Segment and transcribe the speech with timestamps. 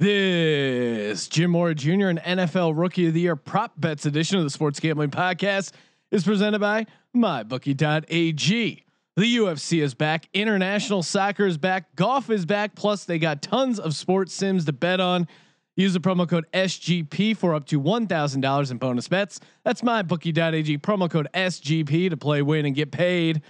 [0.00, 2.08] This Jim Mora Jr.
[2.08, 5.72] and NFL Rookie of the Year prop bets edition of the Sports Gambling Podcast
[6.10, 8.84] is presented by MyBookie.ag.
[9.16, 12.74] The UFC is back, international soccer is back, golf is back.
[12.74, 15.28] Plus, they got tons of sports sims to bet on.
[15.76, 19.38] Use the promo code SGP for up to one thousand dollars in bonus bets.
[19.64, 23.42] That's MyBookie.ag promo code SGP to play, win, and get paid.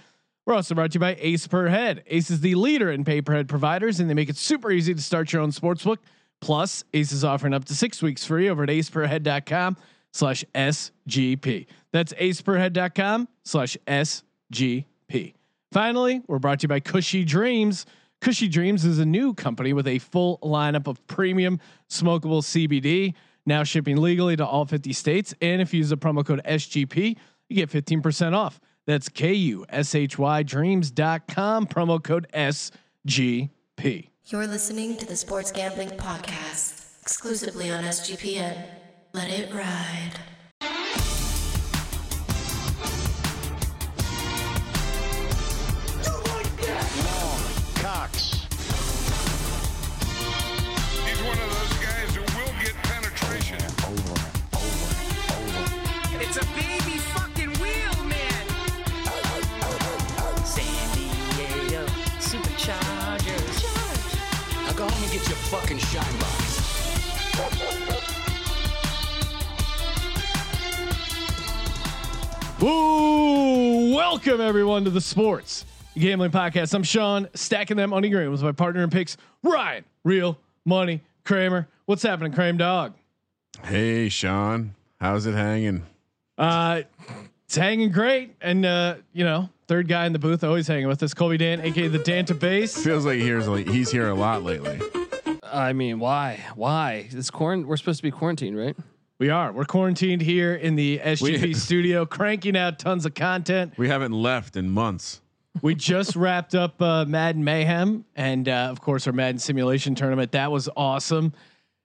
[0.45, 2.03] We're also brought to you by Ace Per Head.
[2.07, 4.93] Ace is the leader in pay per head providers, and they make it super easy
[4.93, 5.99] to start your own sportsbook.
[6.41, 9.77] Plus, Ace is offering up to six weeks free over at aceperhead.com
[10.11, 11.67] slash SGP.
[11.93, 15.33] That's aceperhead.com slash SGP.
[15.71, 17.85] Finally, we're brought to you by Kushy Dreams.
[18.21, 21.59] Kushy Dreams is a new company with a full lineup of premium
[21.89, 23.13] smokable CBD,
[23.45, 25.33] now shipping legally to all 50 states.
[25.41, 27.17] And if you use the promo code SGP,
[27.49, 28.59] you get 15% off.
[28.85, 34.10] That's K U S H Y dreams.com, promo code SGP.
[34.31, 38.65] You're listening to the Sports Gambling Podcast, exclusively on SGPN.
[39.11, 40.13] Let it ride.
[65.31, 66.59] Your fucking shine box.
[72.59, 73.95] Woo!
[73.95, 75.63] Welcome everyone to the Sports
[75.95, 76.73] Gambling Podcast.
[76.73, 81.69] I'm Sean, stacking them money green with my partner in picks, Ryan, Real Money Kramer.
[81.85, 82.93] What's happening, Kramer Dog?
[83.63, 85.85] Hey, Sean, how's it hanging?
[86.37, 86.81] Uh,
[87.45, 91.01] it's hanging great, and uh, you know, third guy in the booth always hanging with
[91.01, 92.83] us, Colby Dan, aka the Danta Base.
[92.83, 94.77] Feels like here's like he's here a lot lately.
[95.51, 96.43] I mean, why?
[96.55, 97.07] Why?
[97.11, 97.65] It's quarant.
[97.65, 98.75] We're supposed to be quarantined, right?
[99.19, 99.51] We are.
[99.51, 103.73] We're quarantined here in the SGP We- studio, cranking out tons of content.
[103.77, 105.21] We haven't left in months.
[105.61, 110.31] We just wrapped up uh, Madden Mayhem and uh, of course our Madden Simulation tournament.
[110.31, 111.33] That was awesome.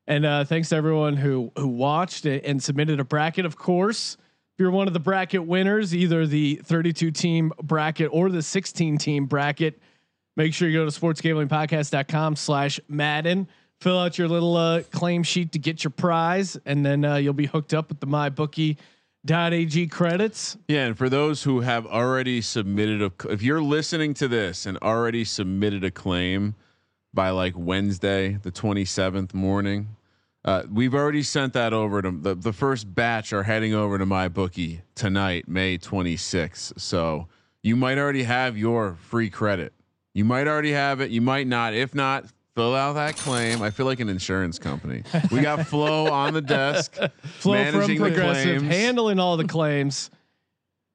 [0.06, 3.44] And uh, thanks to everyone who who watched it and submitted a bracket.
[3.44, 4.16] Of course,
[4.54, 8.98] if you're one of the bracket winners, either the 32 team bracket or the 16
[8.98, 9.78] team bracket,
[10.36, 13.48] make sure you go to sportsgamblingpodcast.com slash Madden.
[13.80, 17.34] Fill out your little uh, claim sheet to get your prize, and then uh, you'll
[17.34, 20.56] be hooked up with the MyBookie.ag credits.
[20.68, 24.78] Yeah, and for those who have already submitted a, if you're listening to this and
[24.78, 26.54] already submitted a claim
[27.12, 29.88] by like Wednesday, the 27th morning,
[30.46, 34.06] uh, we've already sent that over to the the first batch are heading over to
[34.06, 36.80] my bookie tonight, May 26th.
[36.80, 37.26] So
[37.62, 39.72] you might already have your free credit.
[40.16, 41.10] You might already have it.
[41.10, 41.74] You might not.
[41.74, 43.60] If not, fill out that claim.
[43.60, 45.02] I feel like an insurance company.
[45.30, 47.08] We got Flo on the desk, Flo
[47.42, 48.74] from managing the Progressive, claims.
[48.74, 50.10] handling all the claims.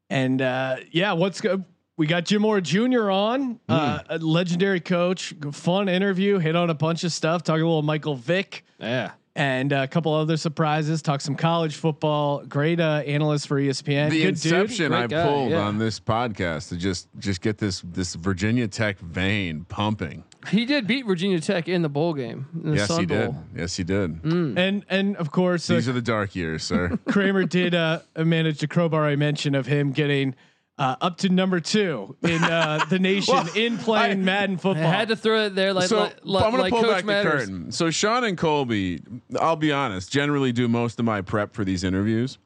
[0.10, 1.64] And uh, yeah, what's good?
[1.98, 3.12] We got Jim Mora Jr.
[3.12, 4.06] on, uh, Hmm.
[4.14, 8.16] a legendary coach, fun interview, hit on a bunch of stuff, talking a little Michael
[8.16, 9.12] Vick Yeah.
[9.36, 12.44] And a couple other surprises, talk some college football.
[12.46, 14.10] Great uh, analyst for ESPN.
[14.10, 15.62] the Good inception Great I guy, pulled yeah.
[15.62, 20.24] on this podcast to just just get this this Virginia Tech vein pumping.
[20.50, 22.48] He did beat Virginia Tech in the bowl game.
[22.54, 23.36] The yes, Sun he did.
[23.56, 24.22] Yes, he did.
[24.24, 24.58] dude.
[24.58, 26.98] And and of course, uh, These are the dark years, sir.
[27.08, 30.36] Kramer did uh, manage to crowbar a mention of him getting.
[30.82, 34.84] Uh, up to number two in uh, the nation Well, in playing I- Madden football.
[34.84, 36.96] I had to throw it there, like so like, like, I'm gonna like pull Coach
[36.96, 37.46] back Matters.
[37.46, 37.72] the curtain.
[37.72, 39.00] So Sean and Colby,
[39.40, 42.40] I'll be honest, generally do most of my prep for these interviews.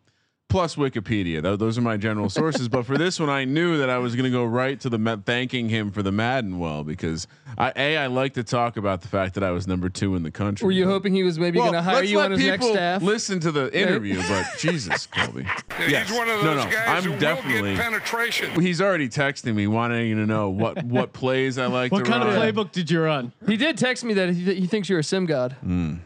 [0.48, 2.70] Plus Wikipedia, Tho- those are my general sources.
[2.70, 4.98] but for this one, I knew that I was going to go right to the
[4.98, 9.02] ma- thanking him for the Madden well because I, a I like to talk about
[9.02, 10.64] the fact that I was number two in the country.
[10.66, 12.74] Were you hoping he was maybe Well, going to hire you on his next people
[12.76, 13.02] staff?
[13.02, 15.44] Listen to the interview, but Jesus, Colby.
[15.44, 16.08] Yeah, Yes.
[16.10, 18.62] He's one of No, those no, guys I'm who will definitely- get penetration.
[18.62, 21.92] He's already texting me, wanting to know what what plays I like.
[21.92, 23.34] what to kind of playbook did you run?
[23.48, 25.58] He did text me that he, he thinks you're a sim god.
[25.66, 26.00] Mm,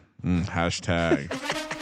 [0.46, 1.30] hashtag.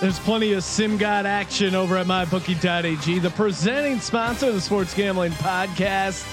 [0.00, 4.94] There's plenty of sim god action over at mybookie.ag, the presenting sponsor of the Sports
[4.94, 6.26] Gambling Podcast.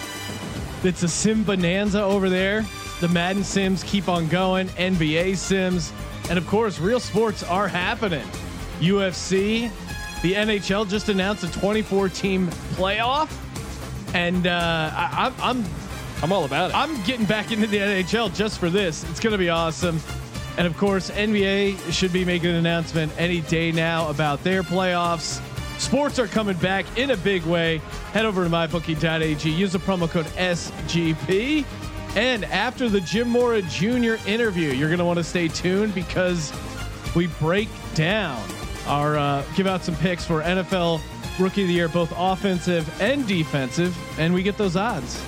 [0.86, 2.66] It's a sim bonanza over there.
[3.02, 5.92] The Madden Sims keep on going, NBA Sims,
[6.30, 8.26] and of course, real sports are happening.
[8.80, 9.70] UFC,
[10.22, 13.30] the NHL just announced a 24 team playoff,
[14.16, 15.66] and uh, I, I'm, I'm
[16.24, 16.76] I'm all about it.
[16.76, 19.04] I'm getting back into the NHL just for this.
[19.10, 20.00] It's going to be awesome.
[20.58, 25.42] And of course, NBA should be making an announcement any day now about their playoffs.
[25.80, 27.78] Sports are coming back in a big way.
[28.12, 29.50] Head over to mybookie.ag.
[29.50, 31.64] Use the promo code SGP.
[32.16, 34.16] And after the Jim Mora Jr.
[34.26, 36.52] interview, you're going to want to stay tuned because
[37.16, 38.44] we break down
[38.88, 41.02] our uh, give out some picks for NFL
[41.40, 45.22] Rookie of the Year, both offensive and defensive, and we get those odds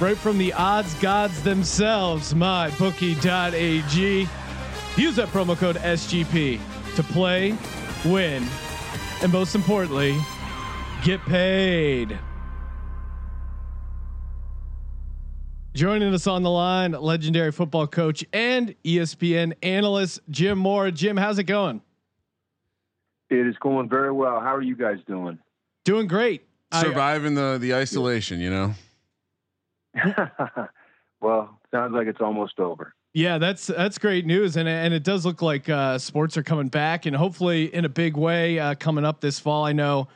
[0.00, 2.34] right from the odds gods themselves.
[2.34, 4.28] My bookie.ag.
[4.96, 6.60] Use that promo code SGP
[6.96, 7.56] to play,
[8.04, 8.44] win,
[9.22, 10.18] and most importantly,
[11.02, 12.18] get paid.
[15.74, 20.90] Joining us on the line, legendary football coach and ESPN analyst Jim Mora.
[20.90, 21.80] Jim, how's it going?
[23.30, 24.40] It is going very well.
[24.40, 25.38] How are you guys doing?
[25.84, 26.44] Doing great.
[26.72, 28.74] I- uh, Surviving the the isolation, you know.
[31.20, 32.94] well, sounds like it's almost over.
[33.12, 36.68] Yeah, that's that's great news, and and it does look like uh, sports are coming
[36.68, 39.64] back, and hopefully in a big way uh, coming up this fall.
[39.64, 40.06] I know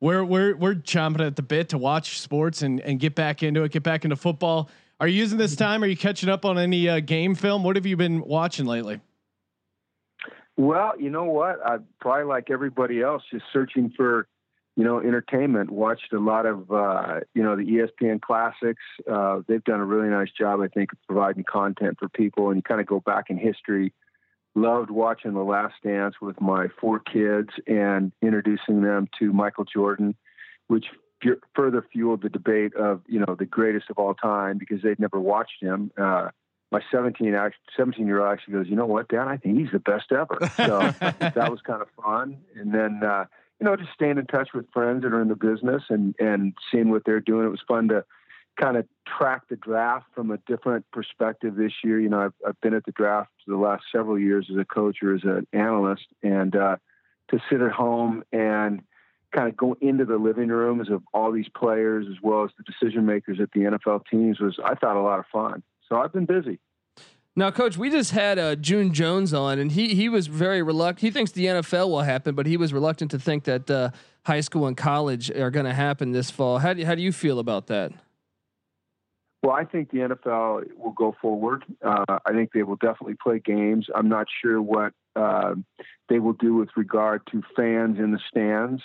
[0.00, 3.64] we're we're we're chomping at the bit to watch sports and and get back into
[3.64, 4.70] it, get back into football.
[5.00, 5.82] Are you using this time?
[5.82, 7.64] Are you catching up on any uh, game film?
[7.64, 9.00] What have you been watching lately?
[10.56, 11.58] Well, you know what?
[11.66, 14.28] I probably like everybody else, just searching for,
[14.76, 15.70] you know, entertainment.
[15.70, 18.82] Watched a lot of, uh, you know, the ESPN classics.
[19.10, 22.56] Uh, they've done a really nice job, I think, of providing content for people, and
[22.56, 23.92] you kind of go back in history.
[24.56, 30.14] Loved watching The Last Dance with my four kids and introducing them to Michael Jordan,
[30.68, 30.86] which
[31.22, 35.00] fu- further fueled the debate of, you know, the greatest of all time because they'd
[35.00, 35.90] never watched him.
[35.96, 36.28] Uh,
[36.70, 37.34] my 17
[37.76, 40.38] 17 year old actually goes, you know what, Dad, I think he's the best ever.
[40.56, 42.38] So that was kind of fun.
[42.56, 43.26] And then, uh,
[43.60, 46.54] you know, just staying in touch with friends that are in the business and, and
[46.70, 47.46] seeing what they're doing.
[47.46, 48.04] It was fun to
[48.60, 52.00] kind of track the draft from a different perspective this year.
[52.00, 54.98] You know, I've, I've been at the draft the last several years as a coach
[55.02, 56.76] or as an analyst and, uh,
[57.30, 58.82] to sit at home and
[59.34, 62.64] kind of go into the living rooms of all these players as well as the
[62.64, 65.62] decision makers at the NFL teams was, I thought, a lot of fun.
[65.88, 66.60] So I've been busy.
[67.36, 71.00] Now, coach, we just had uh, June Jones on, and he he was very reluctant.
[71.00, 73.90] He thinks the NFL will happen, but he was reluctant to think that uh,
[74.24, 76.58] high school and college are going to happen this fall.
[76.58, 77.92] How do you, how do you feel about that?
[79.42, 81.64] Well, I think the NFL will go forward.
[81.84, 83.88] Uh, I think they will definitely play games.
[83.94, 85.54] I'm not sure what uh,
[86.08, 88.80] they will do with regard to fans in the stands.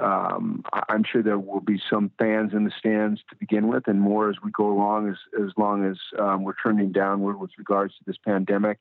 [0.00, 4.00] Um, I'm sure there will be some fans in the stands to begin with, and
[4.00, 7.94] more as we go along, as as long as um, we're trending downward with regards
[7.98, 8.78] to this pandemic.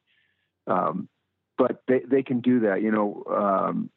[0.68, 1.10] Um,
[1.57, 2.81] but they they can do that.
[2.81, 3.89] You know, um,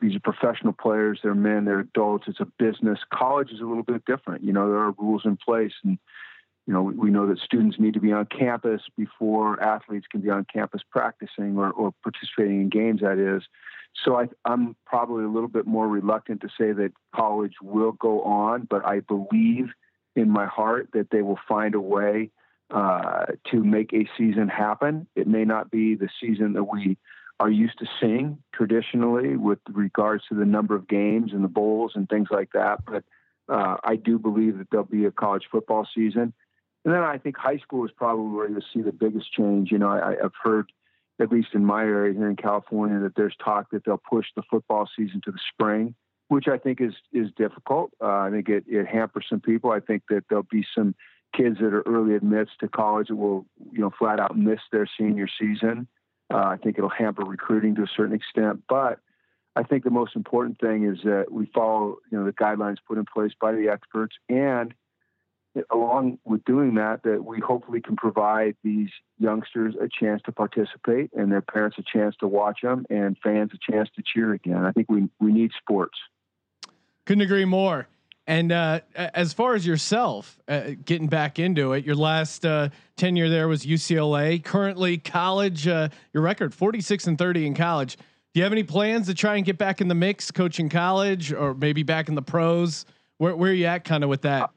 [0.00, 1.20] these are professional players.
[1.22, 1.64] They're men.
[1.64, 2.24] They're adults.
[2.28, 2.98] It's a business.
[3.12, 4.44] College is a little bit different.
[4.44, 5.98] You know, there are rules in place, and
[6.68, 10.28] you know we, know that students need to be on campus before athletes can be
[10.28, 13.00] on campus practicing or, or participating in games.
[13.00, 13.42] That is.
[14.04, 18.22] So I, I'm probably a little bit more reluctant to say that college will go
[18.22, 19.70] on, but I believe
[20.14, 22.30] in my heart that they will find a way
[22.70, 25.06] uh, to make a season happen.
[25.16, 26.98] It may not be the season that we
[27.40, 31.92] are used to seeing traditionally with regards to the number of games and the bowls
[31.94, 33.04] and things like that, but
[33.48, 36.34] uh, I do believe that there'll be a college football season.
[36.84, 39.70] And then I think high school is probably where you'll see the biggest change.
[39.70, 40.70] You know, I, I've heard
[41.20, 44.42] at least in my area here in California, that there's talk that they'll push the
[44.48, 45.94] football season to the spring,
[46.28, 47.90] which I think is is difficult.
[48.00, 49.70] Uh, I think it, it hampers some people.
[49.70, 50.94] I think that there'll be some
[51.36, 54.88] kids that are early admits to college that will, you know, flat out miss their
[54.98, 55.88] senior season.
[56.32, 59.00] Uh, I think it'll hamper recruiting to a certain extent, but
[59.56, 62.98] I think the most important thing is that we follow, you know, the guidelines put
[62.98, 64.72] in place by the experts and
[65.70, 71.10] along with doing that, that we hopefully can provide these youngsters a chance to participate
[71.12, 74.64] and their parents a chance to watch them and fans a chance to cheer again.
[74.64, 75.98] I think we, we need sports.
[77.06, 77.88] Couldn't agree more.
[78.26, 83.30] And uh, as far as yourself uh, getting back into it, your last uh, tenure
[83.30, 84.44] there was UCLA.
[84.44, 85.66] Currently, college.
[85.66, 87.96] Uh, your record forty six and thirty in college.
[87.96, 91.32] Do you have any plans to try and get back in the mix, coaching college,
[91.32, 92.84] or maybe back in the pros?
[93.16, 94.50] Where where are you at, kind of with that?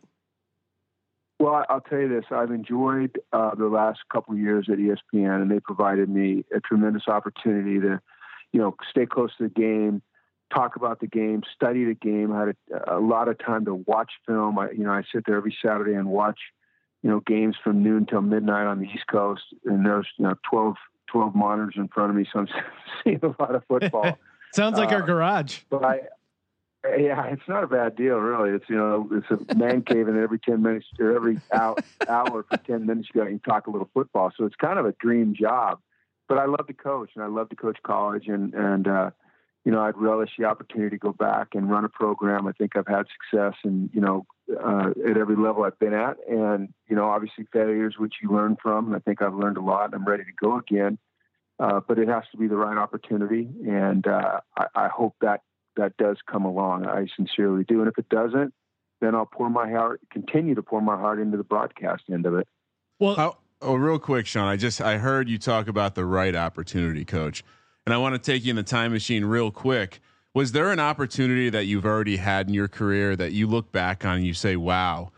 [1.42, 5.42] Well, I'll tell you this: I've enjoyed uh, the last couple of years at ESPN,
[5.42, 8.00] and they provided me a tremendous opportunity to,
[8.54, 10.04] you know, stay close to the game,
[10.54, 12.32] talk about the game, study the game.
[12.32, 14.60] I had a, a lot of time to watch film.
[14.60, 16.38] I, you know, I sit there every Saturday and watch,
[17.02, 20.36] you know, games from noon till midnight on the East Coast, and there's you know
[20.48, 20.76] 12,
[21.12, 22.48] 12 monitors in front of me, so I'm
[23.04, 24.16] seeing a lot of football.
[24.54, 25.62] Sounds like our uh, garage.
[25.72, 26.02] but I,
[26.98, 28.56] yeah, it's not a bad deal, really.
[28.56, 31.76] It's you know, it's a man cave, and every ten minutes or every hour,
[32.08, 34.32] hour for ten minutes, you got you talk a little football.
[34.36, 35.80] So it's kind of a dream job.
[36.28, 39.12] But I love to coach, and I love to coach college, and and uh,
[39.64, 42.48] you know, I'd relish the opportunity to go back and run a program.
[42.48, 46.18] I think I've had success and, you know, uh, at every level I've been at.
[46.28, 48.96] And, you know, obviously failures, which you learn from.
[48.96, 49.86] I think I've learned a lot.
[49.86, 50.98] And I'm ready to go again.
[51.60, 53.50] Uh, but it has to be the right opportunity.
[53.68, 55.42] And uh, I, I hope that
[55.78, 56.86] that does come along.
[56.86, 57.80] I sincerely do.
[57.80, 58.54] And if it doesn't,
[59.02, 62.36] then I'll pour my heart, continue to pour my heart into the broadcast end of
[62.36, 62.48] it.
[63.00, 64.48] Well, How, oh, real quick, Sean.
[64.48, 67.44] I just I heard you talk about the right opportunity, coach,
[67.86, 70.00] and I want to take you in the time machine real quick.
[70.34, 74.06] Was there an opportunity that you've already had in your career that you look back
[74.06, 75.12] on and you say, "Wow,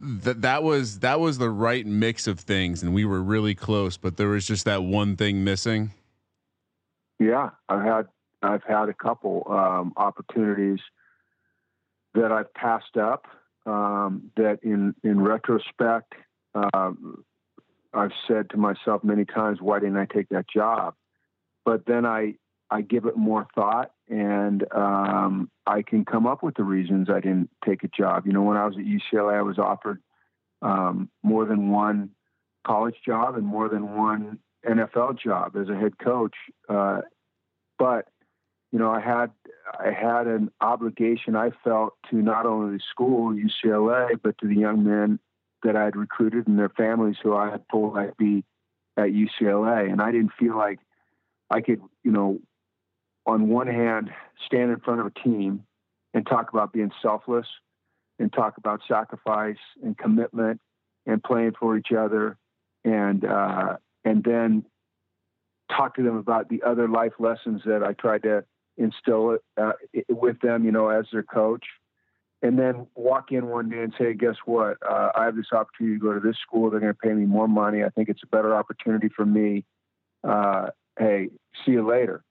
[0.00, 3.96] that that was that was the right mix of things, and we were really close,
[3.96, 5.90] but there was just that one thing missing."
[7.18, 8.06] Yeah, I've had
[8.46, 10.80] I've had a couple um, opportunities
[12.14, 13.26] that I've passed up.
[13.66, 16.14] Um, that in in retrospect,
[16.54, 17.24] um,
[17.92, 20.94] I've said to myself many times, "Why didn't I take that job?"
[21.64, 22.34] But then I
[22.70, 27.20] I give it more thought, and um, I can come up with the reasons I
[27.20, 28.26] didn't take a job.
[28.26, 30.00] You know, when I was at UCLA, I was offered
[30.62, 32.10] um, more than one
[32.66, 36.34] college job and more than one NFL job as a head coach.
[36.68, 37.02] Uh,
[37.78, 38.08] but
[38.76, 39.30] you know, I had
[39.80, 44.54] I had an obligation I felt to not only the school UCLA, but to the
[44.54, 45.18] young men
[45.62, 48.44] that I had recruited and their families who I had told I'd be
[48.98, 50.78] at UCLA, and I didn't feel like
[51.48, 52.38] I could, you know,
[53.24, 54.10] on one hand,
[54.44, 55.64] stand in front of a team
[56.12, 57.46] and talk about being selfless
[58.18, 60.60] and talk about sacrifice and commitment
[61.06, 62.36] and playing for each other
[62.84, 64.66] and uh, and then
[65.74, 68.44] talk to them about the other life lessons that I tried to
[68.76, 69.72] instill uh,
[70.08, 71.64] with them, you know, as their coach.
[72.42, 74.76] And then walk in one day and say, guess what?
[74.86, 76.70] Uh, I have this opportunity to go to this school.
[76.70, 77.82] They're going to pay me more money.
[77.82, 79.64] I think it's a better opportunity for me.
[80.22, 80.66] Uh,
[80.98, 81.30] hey,
[81.64, 82.22] see you later.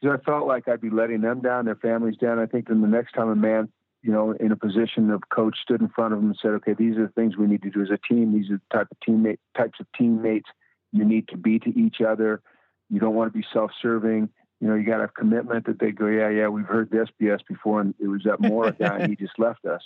[0.00, 2.38] Because I felt like I'd be letting them down, their families down.
[2.38, 3.68] I think then the next time a man,
[4.02, 6.74] you know, in a position of coach stood in front of them and said, okay,
[6.74, 8.32] these are the things we need to do as a team.
[8.32, 10.48] These are the type of teammate types of teammates
[10.92, 12.42] you need to be to each other.
[12.90, 14.28] You don't want to be self-serving.
[14.62, 17.08] You know, you got to have commitment that they go, yeah, yeah, we've heard this
[17.20, 19.82] BS before, and it was that Mora guy, and he just left us.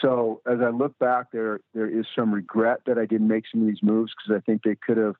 [0.00, 3.60] So as I look back, there there is some regret that I didn't make some
[3.60, 5.16] of these moves because I think they could have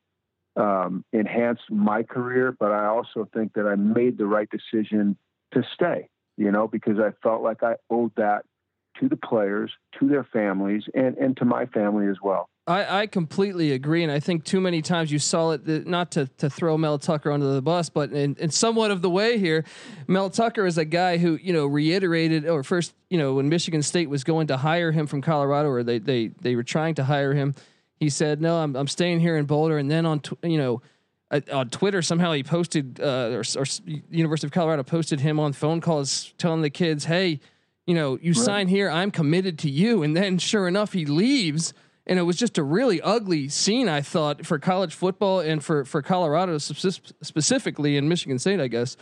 [0.57, 5.19] um, enhanced my career, but I also think that I made the right decision
[5.53, 6.09] to stay.
[6.39, 8.47] You know, because I felt like I owed that
[8.99, 12.49] to the players, to their families, and and to my family as well.
[12.71, 15.65] I, I completely agree, and I think too many times you saw it.
[15.65, 19.03] That, not to to throw Mel Tucker under the bus, but in, in somewhat of
[19.03, 19.65] the way here,
[20.07, 23.83] Mel Tucker is a guy who you know reiterated, or first you know when Michigan
[23.83, 27.05] State was going to hire him from Colorado, or they they they were trying to
[27.05, 27.57] hire him,
[27.97, 30.81] he said, "No, I'm I'm staying here in Boulder." And then on tw- you know
[31.33, 33.65] uh, on Twitter somehow he posted uh, or, or
[34.11, 37.41] University of Colorado posted him on phone calls telling the kids, "Hey,
[37.85, 38.45] you know, you right.
[38.45, 41.75] sign here, I'm committed to you." And then sure enough, he leaves
[42.11, 45.85] and it was just a really ugly scene I thought for college football and for
[45.85, 48.97] for Colorado specifically in Michigan State, I guess.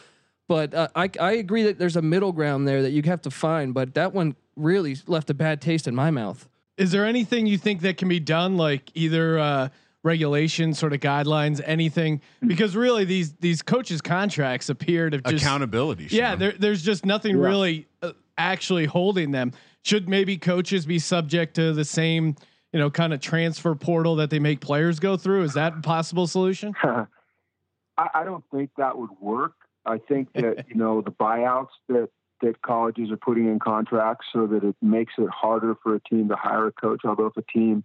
[0.47, 3.31] But uh, I I agree that there's a middle ground there that you have to
[3.31, 6.47] find, but that one really left a bad taste in my mouth.
[6.77, 9.69] Is there anything you think that can be done, like either uh,
[10.05, 12.21] regulations, sort of guidelines, anything?
[12.47, 16.09] Because really, these these coaches' contracts appear to just accountability.
[16.11, 17.47] Yeah, there, there's just nothing yeah.
[17.47, 19.53] really uh, actually holding them.
[19.83, 22.37] Should maybe coaches be subject to the same?
[22.73, 25.43] You know, kind of transfer portal that they make players go through?
[25.43, 26.75] Is that a possible solution?
[26.85, 27.07] I,
[28.15, 29.55] I don't think that would work.
[29.87, 32.09] I think that you know the buyouts that
[32.41, 36.29] that colleges are putting in contracts so that it makes it harder for a team
[36.29, 37.01] to hire a coach.
[37.05, 37.85] Although if a team,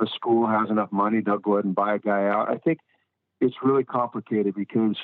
[0.00, 2.50] a school has enough money, they'll go ahead and buy a guy out.
[2.50, 2.78] I think
[3.40, 4.96] it's really complicated because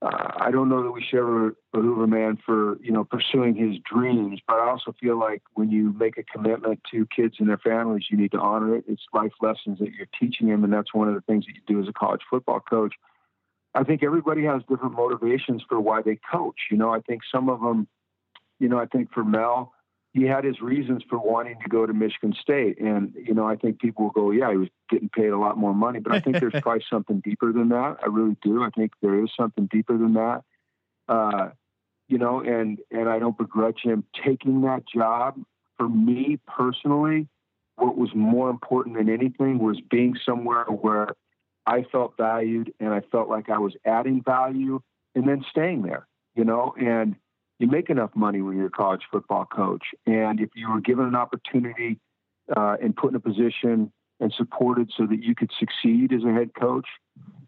[0.00, 3.56] uh, I don't know that we should ever behoove a man for you know pursuing
[3.56, 7.48] his dreams, but I also feel like when you make a commitment to kids and
[7.48, 8.84] their families, you need to honor it.
[8.86, 11.62] It's life lessons that you're teaching them, and that's one of the things that you
[11.66, 12.94] do as a college football coach.
[13.74, 16.56] I think everybody has different motivations for why they coach.
[16.70, 17.88] You know, I think some of them,
[18.60, 19.72] you know, I think for Mel,
[20.14, 22.80] he had his reasons for wanting to go to Michigan State.
[22.80, 25.58] And, you know, I think people will go, yeah, he was getting paid a lot
[25.58, 26.00] more money.
[26.00, 27.98] But I think there's probably something deeper than that.
[28.02, 28.62] I really do.
[28.62, 30.42] I think there is something deeper than that.
[31.08, 31.50] Uh,
[32.08, 35.38] you know, and and I don't begrudge him taking that job.
[35.76, 37.28] For me personally,
[37.76, 41.08] what was more important than anything was being somewhere where
[41.66, 44.80] I felt valued and I felt like I was adding value
[45.14, 47.14] and then staying there, you know, and
[47.58, 49.82] you make enough money when you're a college football coach.
[50.06, 51.98] And if you were given an opportunity
[52.54, 56.32] uh, and put in a position and supported so that you could succeed as a
[56.32, 56.86] head coach,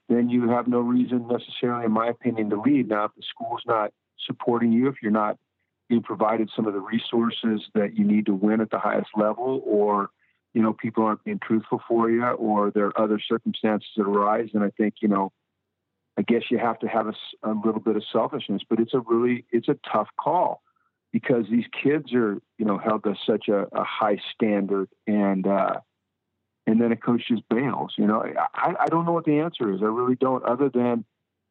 [0.08, 2.88] then you have no reason necessarily, in my opinion, to leave.
[2.88, 3.92] Now, if the school's not
[4.26, 5.38] supporting you, if you're not
[5.88, 9.62] being provided some of the resources that you need to win at the highest level,
[9.64, 10.10] or
[10.54, 14.48] you know people aren't being truthful for you, or there are other circumstances that arise,
[14.54, 15.32] and I think you know,
[16.20, 17.06] I guess you have to have
[17.42, 20.62] a little bit of selfishness, but it's a really it's a tough call
[21.12, 25.80] because these kids are you know held to such a, a high standard, and uh,
[26.66, 27.94] and then a coach just bails.
[27.96, 28.22] You know,
[28.52, 29.80] I, I don't know what the answer is.
[29.80, 31.06] I really don't, other than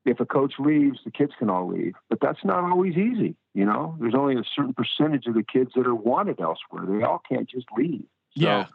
[0.05, 1.95] if a coach leaves, the kids can all leave.
[2.07, 3.35] But that's not always easy.
[3.55, 6.85] You know, there's only a certain percentage of the kids that are wanted elsewhere.
[6.87, 8.05] They all can't just leave.
[8.37, 8.65] So, Yeah.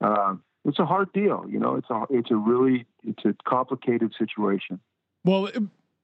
[0.00, 1.46] um, it's a hard deal.
[1.48, 4.78] You know, it's a it's a really it's a complicated situation.
[5.26, 5.50] Well,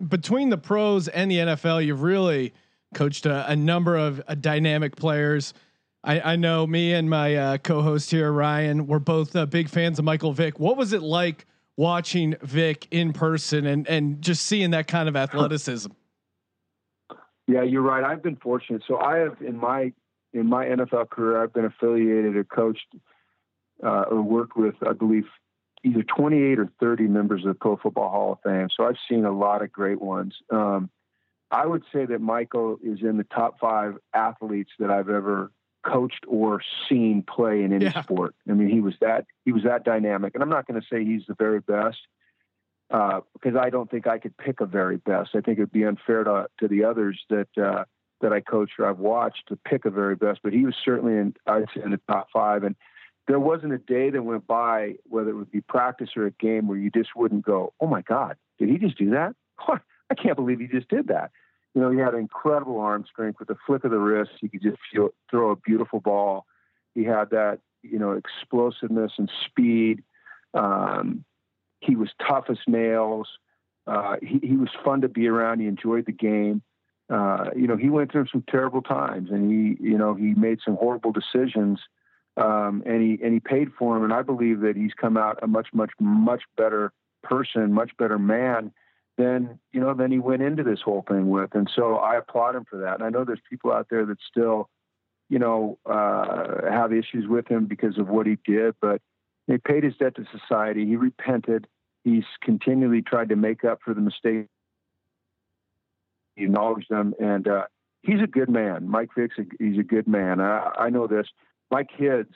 [0.07, 2.53] between the pros and the NFL, you've really
[2.93, 5.55] coached a, a number of uh, dynamic players.
[6.03, 10.01] I, I know me and my uh, co-host here, Ryan, we're both uh, big fans
[10.01, 10.59] of Michael Vick.
[10.59, 15.15] What was it like watching Vick in person and and just seeing that kind of
[15.15, 15.93] athleticism?
[17.47, 18.03] Yeah, you're right.
[18.03, 18.83] I've been fortunate.
[18.89, 19.93] So I have in my
[20.33, 22.87] in my NFL career, I've been affiliated or coached
[23.85, 25.27] uh, or worked with, I believe,
[25.85, 28.69] either 28 or 30 members of the Pro Football Hall of Fame.
[28.77, 30.35] So I've seen a lot of great ones.
[30.51, 30.91] Um,
[31.51, 35.51] I would say that Michael is in the top five athletes that I've ever
[35.85, 38.03] coached or seen play in any Yeah.
[38.03, 38.35] sport.
[38.49, 41.05] I mean, he was that he was that dynamic, and I'm not going to say
[41.05, 41.99] he's the very best
[42.91, 45.31] uh, because I don't think I could pick a very best.
[45.35, 47.85] I think it'd be unfair to to the others that uh,
[48.21, 50.41] that I coached or I've watched to pick a very best.
[50.45, 52.77] But he was certainly in I'd say in the top five, and
[53.29, 56.67] there wasn't a day that went by, whether it would be practice or a game,
[56.67, 59.35] where you just wouldn't go, "Oh my God, did he just do that?
[59.69, 61.31] I can't believe he just did that."
[61.75, 64.33] You know, he had incredible arm strength with a flick of the wrist.
[64.41, 66.45] He could just feel, throw a beautiful ball.
[66.95, 70.03] He had that, you know, explosiveness and speed.
[70.53, 71.25] Um,
[71.81, 73.29] he was tough as nails.
[73.87, 75.61] Uh, he, he was fun to be around.
[75.61, 76.63] He enjoyed the game.
[77.11, 80.61] Uh, you know, he went through some terrible times, and he, you know, he made
[80.65, 81.81] some horrible decisions,
[82.37, 84.05] um, and he and he paid for him.
[84.05, 88.19] And I believe that he's come out a much, much, much better person, much better
[88.19, 88.73] man
[89.19, 91.55] than you know than he went into this whole thing with.
[91.55, 92.95] And so I applaud him for that.
[92.95, 94.69] And I know there's people out there that still,
[95.29, 99.01] you know, uh, have issues with him because of what he did, but
[99.47, 100.87] he paid his debt to society.
[100.87, 101.67] He repented.
[102.05, 104.49] He's continually tried to make up for the mistakes.
[106.37, 107.65] He acknowledged them, and uh,
[108.03, 108.89] he's a good man.
[108.89, 110.41] Mike Vick's he's a good man.
[110.41, 111.27] I, I know this.
[111.73, 112.31] My kids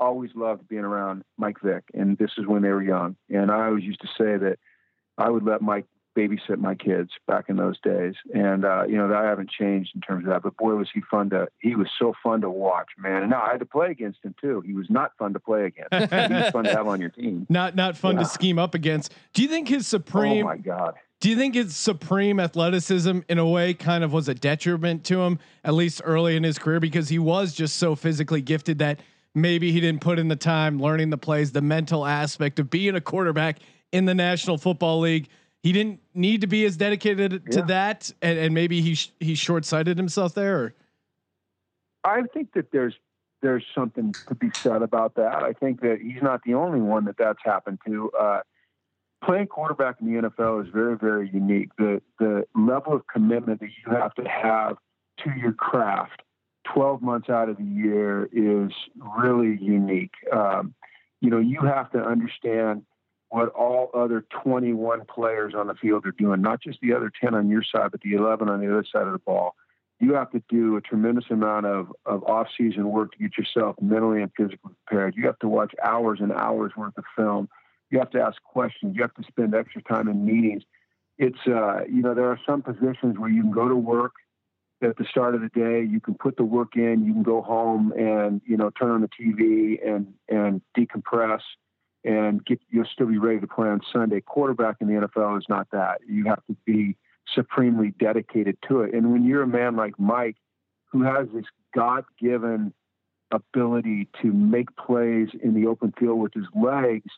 [0.00, 3.16] always loved being around Mike Vick, and this is when they were young.
[3.28, 4.58] And I always used to say that
[5.18, 8.14] I would let Mike babysit my kids back in those days.
[8.34, 10.42] And uh, you know, I haven't changed in terms of that.
[10.42, 13.22] But boy, was he fun to he was so fun to watch, man.
[13.22, 14.62] And now I had to play against him too.
[14.66, 15.92] He was not fun to play against.
[15.92, 17.46] he was fun to have on your team.
[17.50, 18.22] Not not fun Yeah.
[18.22, 19.12] to scheme up against.
[19.34, 20.44] Do you think his supreme?
[20.44, 20.94] Oh my God.
[21.20, 25.20] Do you think his supreme athleticism, in a way, kind of was a detriment to
[25.20, 29.00] him, at least early in his career, because he was just so physically gifted that
[29.34, 32.94] maybe he didn't put in the time learning the plays, the mental aspect of being
[32.94, 33.58] a quarterback
[33.90, 35.28] in the National Football League.
[35.64, 37.64] He didn't need to be as dedicated to Yeah.
[37.66, 40.56] that, and, and maybe he sh- he short sighted himself there.
[40.62, 40.74] Or?
[42.04, 42.94] I think that there's
[43.42, 45.42] there's something to be said about that.
[45.42, 48.10] I think that he's not the only one that that's happened to.
[48.18, 48.40] Uh,
[49.24, 51.70] playing quarterback in the NFL is very very unique.
[51.78, 54.76] The the level of commitment that you have to have
[55.24, 56.22] to your craft,
[56.72, 58.72] 12 months out of the year, is
[59.18, 60.12] really unique.
[60.32, 60.74] Um,
[61.20, 62.82] you know, you have to understand
[63.30, 67.34] what all other 21 players on the field are doing, not just the other 10
[67.34, 69.54] on your side, but the 11 on the other side of the ball
[70.00, 74.22] you have to do a tremendous amount of, of off-season work to get yourself mentally
[74.22, 75.14] and physically prepared.
[75.16, 77.48] You have to watch hours and hours worth of film.
[77.90, 78.96] You have to ask questions.
[78.96, 80.62] You have to spend extra time in meetings.
[81.16, 84.12] It's uh, you know there are some positions where you can go to work
[84.82, 85.82] at the start of the day.
[85.82, 87.04] You can put the work in.
[87.04, 91.40] You can go home and you know turn on the TV and and decompress
[92.04, 94.20] and get you'll still be ready to play on Sunday.
[94.20, 96.00] Quarterback in the NFL is not that.
[96.06, 96.96] You have to be
[97.34, 98.94] supremely dedicated to it.
[98.94, 100.36] And when you're a man like Mike,
[100.90, 102.72] who has this God given
[103.30, 107.10] ability to make plays in the open field with his legs,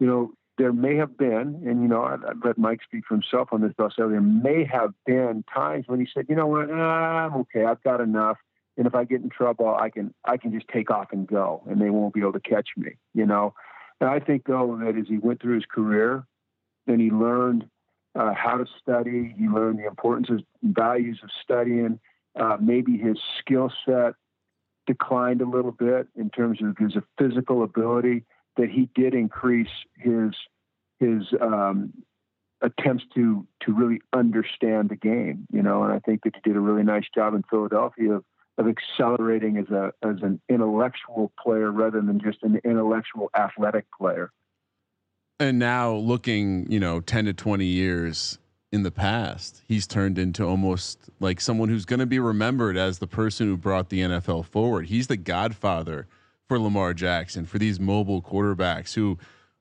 [0.00, 3.14] you know, there may have been, and you know, I'd, I'd let Mike speak for
[3.14, 6.70] himself on this, but there may have been times when he said, you know what,
[6.70, 8.38] I'm okay, I've got enough.
[8.76, 11.62] And if I get in trouble, I can I can just take off and go,
[11.68, 12.92] and they won't be able to catch me.
[13.14, 13.54] You know,
[14.00, 16.24] and I think though that as he went through his career,
[16.86, 17.66] then he learned
[18.14, 19.34] uh, how to study.
[19.38, 22.00] He learned the importance of values of studying.
[22.38, 24.14] Uh, maybe his skill set
[24.86, 28.24] declined a little bit in terms of his physical ability.
[28.56, 30.32] That he did increase his
[30.98, 31.92] his um,
[32.60, 35.46] attempts to to really understand the game.
[35.52, 38.24] You know, and I think that he did a really nice job in Philadelphia of
[38.58, 44.30] of accelerating as a as an intellectual player rather than just an intellectual athletic player.
[45.38, 48.38] And now looking, you know, 10 to 20 years
[48.70, 52.98] in the past, he's turned into almost like someone who's going to be remembered as
[52.98, 54.86] the person who brought the NFL forward.
[54.86, 56.06] He's the godfather
[56.50, 59.16] for Lamar Jackson, for these mobile quarterbacks who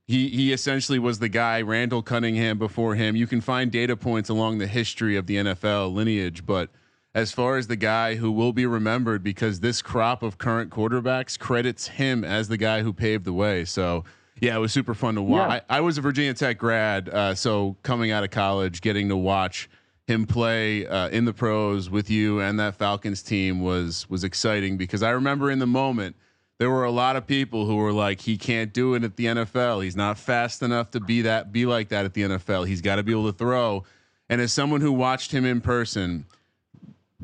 [0.07, 3.15] he he essentially was the guy Randall Cunningham before him.
[3.15, 6.71] You can find data points along the history of the NFL lineage, but
[7.13, 11.37] as far as the guy who will be remembered because this crop of current quarterbacks
[11.37, 13.65] credits him as the guy who paved the way.
[13.65, 14.03] So
[14.39, 15.47] yeah, it was super fun to watch.
[15.47, 15.61] Yeah.
[15.69, 19.15] I, I was a Virginia Tech grad, uh, so coming out of college, getting to
[19.15, 19.69] watch
[20.07, 24.75] him play uh, in the pros with you and that Falcons team was was exciting
[24.75, 26.15] because I remember in the moment
[26.59, 29.25] there were a lot of people who were like, he can't do it at the
[29.25, 29.81] NFL.
[29.83, 32.67] He's not fast enough to be that be like that at the NFL.
[32.67, 33.85] He's got to be able to throw.
[34.27, 36.25] And as someone who watched him in person,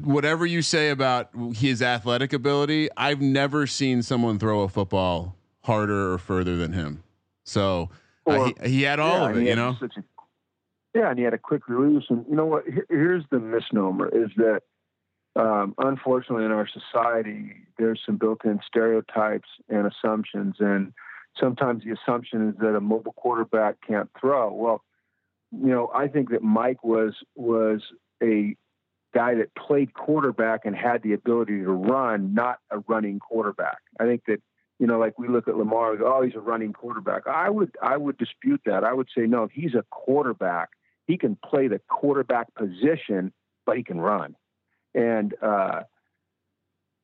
[0.02, 6.14] whatever you say about his athletic ability, I've never seen someone throw a football harder
[6.14, 7.04] or further than him.
[7.44, 7.90] So
[8.26, 9.76] uh, he, he had all Yeah, of it, you know.
[9.82, 10.04] a-
[10.98, 12.06] yeah, and he had a quick release.
[12.10, 12.64] And you know what?
[12.90, 14.62] Here's the misnomer: is that
[15.36, 20.94] um, unfortunately in our society there's some built-in stereotypes and assumptions, and
[21.40, 24.54] sometimes the assumption is that a mobile quarterback can't throw.
[24.54, 24.84] Well,
[25.52, 27.82] you know, I think that Mike was was
[28.24, 28.56] a
[29.14, 33.78] guy that played quarterback and had the ability to run, not a running quarterback.
[34.00, 34.42] I think that
[34.80, 37.28] you know, like we look at Lamar, oh, he's a running quarterback.
[37.28, 38.84] I would I would dispute that.
[38.84, 40.70] I would say no, he's a quarterback.
[41.08, 43.32] He can play the quarterback position,
[43.66, 44.36] but he can run.
[44.96, 45.82] And uh,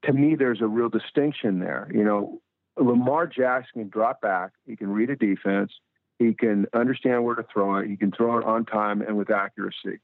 [0.05, 1.89] to me, there's a real distinction there.
[1.93, 2.41] You know,
[2.77, 4.51] Lamar Jackson can drop back.
[4.65, 5.71] He can read a defense.
[6.17, 7.87] He can understand where to throw it.
[7.87, 9.99] He can throw it on time and with accuracy.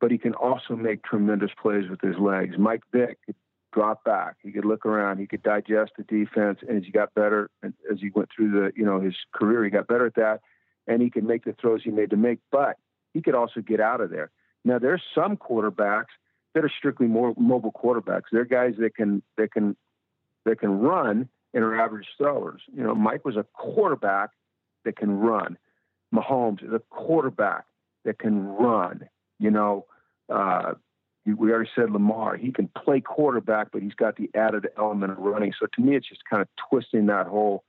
[0.00, 2.56] But he can also make tremendous plays with his legs.
[2.58, 3.36] Mike Vick could
[3.72, 4.36] drop back.
[4.42, 5.18] He could look around.
[5.18, 6.58] He could digest the defense.
[6.68, 9.70] And as he got better, as he went through the, you know, his career, he
[9.70, 10.40] got better at that.
[10.86, 12.40] And he could make the throws he made to make.
[12.52, 12.76] But
[13.14, 14.30] he could also get out of there.
[14.64, 16.12] Now, there's some quarterbacks
[16.54, 18.24] that are strictly more mobile quarterbacks.
[18.32, 19.76] They're guys that can that can
[20.44, 22.62] that can run and are average throwers.
[22.72, 24.30] You know, Mike was a quarterback
[24.84, 25.56] that can run.
[26.14, 27.64] Mahomes is a quarterback
[28.04, 29.08] that can run.
[29.38, 29.86] You know,
[30.28, 30.74] uh,
[31.26, 32.36] we already said Lamar.
[32.36, 35.52] He can play quarterback, but he's got the added element of running.
[35.58, 37.64] So to me, it's just kind of twisting that whole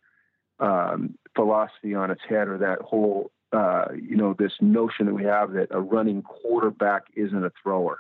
[0.60, 5.24] um, philosophy on its head, or that whole uh, you know this notion that we
[5.24, 8.00] have that a running quarterback isn't a thrower.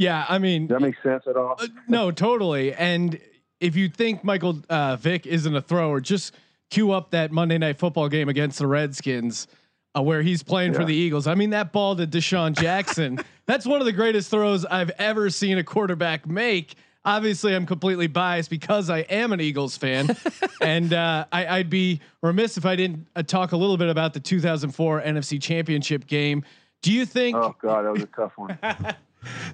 [0.00, 1.56] Yeah, I mean, Does that makes sense at all?
[1.58, 2.72] Uh, no, totally.
[2.72, 3.20] And
[3.60, 6.34] if you think Michael uh, Vick isn't a thrower, just
[6.70, 9.46] cue up that Monday Night Football game against the Redskins,
[9.94, 11.26] uh, where he's playing for the Eagles.
[11.26, 15.28] I mean, that ball to DeSean Jackson, that's one of the greatest throws I've ever
[15.28, 16.76] seen a quarterback make.
[17.04, 20.16] Obviously, I'm completely biased because I am an Eagles fan,
[20.62, 24.14] and uh, I, I'd be remiss if I didn't uh, talk a little bit about
[24.14, 26.42] the 2004 NFC Championship game.
[26.80, 27.36] Do you think?
[27.36, 28.58] Oh God, that was a tough one.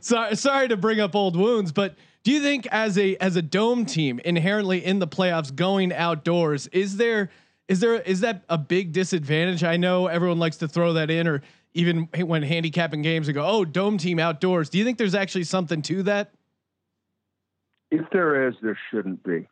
[0.00, 3.42] sorry, sorry to bring up old wounds, but do you think as a as a
[3.42, 7.30] dome team inherently in the playoffs going outdoors is there
[7.68, 9.64] is there is that a big disadvantage?
[9.64, 11.42] I know everyone likes to throw that in, or
[11.74, 14.70] even when handicapping games and go, oh, dome team outdoors.
[14.70, 16.32] Do you think there's actually something to that?
[17.90, 19.48] if there is, there shouldn't be.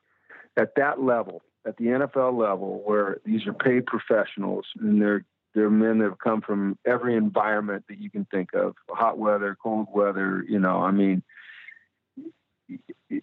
[0.57, 5.71] At that level, at the NFL level, where these are paid professionals and they're they're
[5.71, 9.87] men that have come from every environment that you can think of, hot weather, cold
[9.93, 10.45] weather.
[10.49, 11.23] You know, I mean,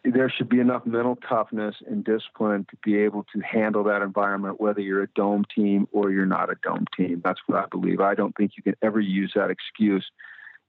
[0.04, 4.62] there should be enough mental toughness and discipline to be able to handle that environment,
[4.62, 7.22] whether you're a dome team or you're not a dome team.
[7.24, 8.00] That's what I believe.
[8.00, 10.10] I don't think you can ever use that excuse.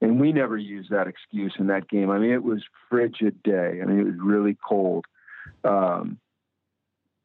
[0.00, 2.10] And we never used that excuse in that game.
[2.10, 3.80] I mean, it was frigid day.
[3.80, 5.04] I mean, it was really cold.
[5.62, 6.18] Um,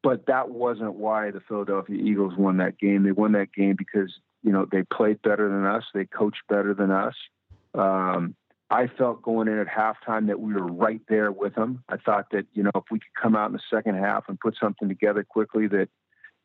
[0.04, 3.04] but that wasn't why the Philadelphia Eagles won that game.
[3.04, 4.14] They won that game because
[4.48, 5.84] you know they played better than us.
[5.94, 7.16] They coached better than us.
[7.74, 8.34] Um,
[8.70, 11.84] I felt going in at halftime that we were right there with them.
[11.90, 14.40] I thought that you know if we could come out in the second half and
[14.40, 15.90] put something together quickly, that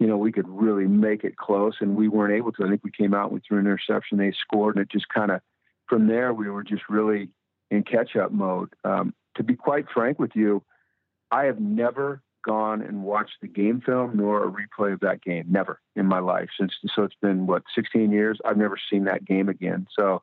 [0.00, 1.76] you know we could really make it close.
[1.80, 2.64] And we weren't able to.
[2.64, 4.18] I think we came out we threw an interception.
[4.18, 5.40] They scored, and it just kind of
[5.88, 7.28] from there we were just really
[7.70, 8.70] in catch-up mode.
[8.82, 10.64] Um, to be quite frank with you,
[11.30, 15.46] I have never gone and watched the game film nor a replay of that game.
[15.48, 16.72] Never in my life since.
[16.94, 18.38] So it's been what 16 years.
[18.44, 19.86] I've never seen that game again.
[19.98, 20.22] So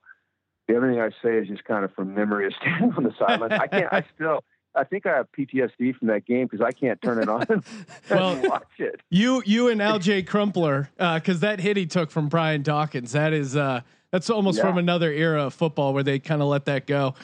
[0.67, 3.13] the other thing I say is just kind of from memory of standing on the
[3.17, 3.51] sideline.
[3.53, 3.91] I can't.
[3.93, 4.43] I still.
[4.75, 7.63] I think I have PTSD from that game because I can't turn it on and
[8.10, 9.01] Well- watch it.
[9.10, 13.55] You you and Alge Crumpler because that hit he took from Brian Dawkins that is
[13.55, 14.65] uh That's almost Yeah.
[14.65, 17.15] from another era of football where they kind of let that go.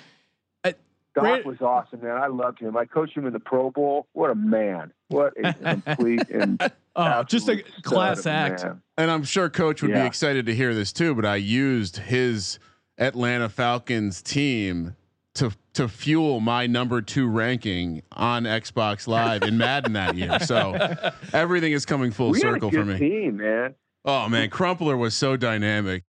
[1.16, 1.46] Doc Right.
[1.46, 2.18] was awesome, man.
[2.18, 2.76] I loved him.
[2.76, 4.08] I coached him in the Pro Bowl.
[4.14, 4.50] What a mm-hmm.
[4.50, 4.94] man!
[5.08, 5.54] What a
[5.86, 6.62] complete and
[6.96, 8.64] Oh, just a class act.
[8.64, 8.82] man.
[8.98, 11.16] And I'm sure Coach would be excited to hear this too.
[11.16, 12.60] But I used his
[12.98, 14.96] Atlanta Falcons team
[15.36, 20.40] to to fuel my number two ranking on Xbox Live in Madden that year.
[20.40, 20.78] So
[21.34, 22.98] everything is coming full We circle had a for me.
[23.00, 23.76] team, man.
[24.06, 26.04] Oh man, Crumpler was so dynamic.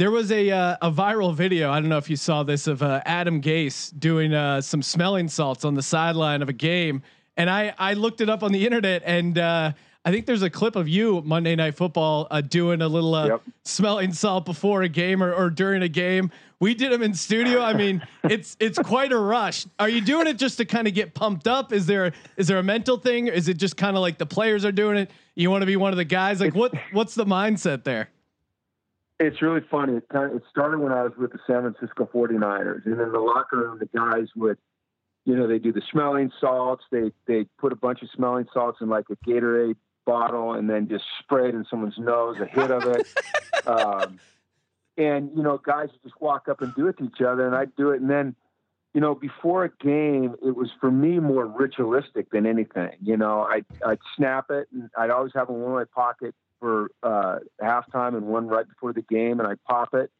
[0.00, 1.70] There was a uh, a viral video.
[1.70, 5.28] I don't know if you saw this of uh, Adam Gase doing uh, some smelling
[5.28, 7.02] salts on the sideline of a game,
[7.36, 9.72] and I I looked it up on the internet, and uh,
[10.06, 13.26] I think there's a clip of you Monday Night Football uh, doing a little uh,
[13.26, 13.42] Yep.
[13.64, 16.30] smelling salt before a game or, or during a game.
[16.60, 17.60] We did them in studio.
[17.60, 19.66] I mean, it's it's quite a rush.
[19.78, 21.74] Are you doing it just to kind of get pumped up?
[21.74, 23.26] Is there is there a mental thing?
[23.26, 25.10] Is it just kind of like the players are doing it?
[25.34, 26.40] You want to be one of the guys?
[26.40, 28.08] Like what what's the mindset there?
[29.20, 29.98] It's really funny.
[29.98, 32.86] It, kind of, it started when I was with the San Francisco 49ers.
[32.86, 34.56] And in the locker room, the guys would,
[35.26, 36.84] you know, they do the smelling salts.
[36.90, 40.88] They they put a bunch of smelling salts in like a Gatorade bottle and then
[40.88, 43.06] just spray it in someone's nose, a hit of it.
[43.66, 44.18] um,
[44.96, 47.46] and, you know, guys would just walk up and do it to each other.
[47.46, 48.00] And I'd do it.
[48.00, 48.34] And then,
[48.94, 52.92] you know, before a game, it was for me more ritualistic than anything.
[53.02, 56.90] You know, I'd, I'd snap it and I'd always have one in my pocket for
[57.02, 60.10] uh, halftime and one right before the game, and I'd pop it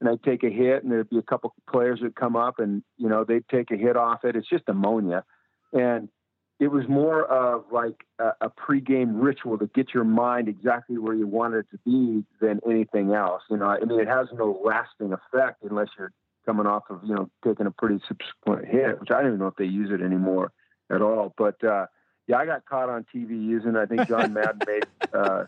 [0.00, 2.82] and I'd take a hit, and there'd be a couple players that come up, and
[2.96, 4.34] you know they'd take a hit off it.
[4.34, 5.24] It's just ammonia,
[5.72, 6.08] and
[6.58, 11.14] it was more of like a, a pregame ritual to get your mind exactly where
[11.14, 13.42] you wanted it to be than anything else.
[13.50, 16.12] You know, I mean, it has no lasting effect unless you're
[16.46, 19.48] coming off of you know taking a pretty subsequent hit, which I don't even know
[19.48, 20.52] if they use it anymore
[20.90, 21.34] at all.
[21.36, 21.86] But uh,
[22.26, 23.76] yeah, I got caught on TV using.
[23.76, 24.86] I think John Madden made.
[25.12, 25.44] Uh,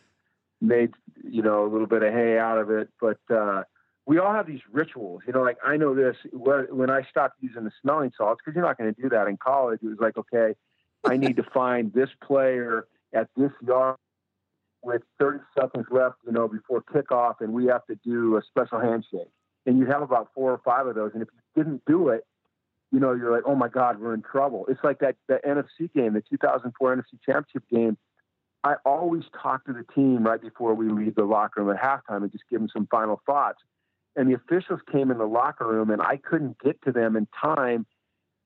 [0.62, 2.88] made you know a little bit of hay out of it.
[3.00, 3.64] But uh
[4.06, 5.22] we all have these rituals.
[5.26, 8.64] You know like i know this when i stopped using the smelling salts because you're
[8.64, 10.54] not going to do that in college it was like okay
[11.04, 13.96] i need to find this player at this yard
[14.82, 18.80] with 30 seconds left you know before kickoff and we have to do a special
[18.80, 19.28] handshake.
[19.64, 22.24] And you have about four or five of those and if you didn't do it
[22.90, 24.66] you know you're like oh my god we're in trouble.
[24.68, 27.96] It's like that the nfc game the 2004 nfc championship game
[28.64, 32.22] I always talk to the team right before we leave the locker room at halftime
[32.22, 33.58] and just give them some final thoughts.
[34.14, 37.26] And the officials came in the locker room and I couldn't get to them in
[37.42, 37.86] time.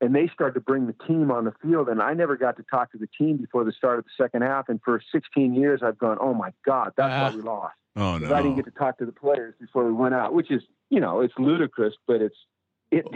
[0.00, 1.88] And they started to bring the team on the field.
[1.88, 4.42] And I never got to talk to the team before the start of the second
[4.42, 4.68] half.
[4.68, 7.31] And for 16 years, I've gone, oh my God, that's Ah.
[7.31, 7.74] why we lost.
[7.98, 10.50] Oh 'Cause I didn't get to talk to the players before we went out, which
[10.50, 12.37] is, you know, it's ludicrous, but it's,
[12.90, 13.07] it,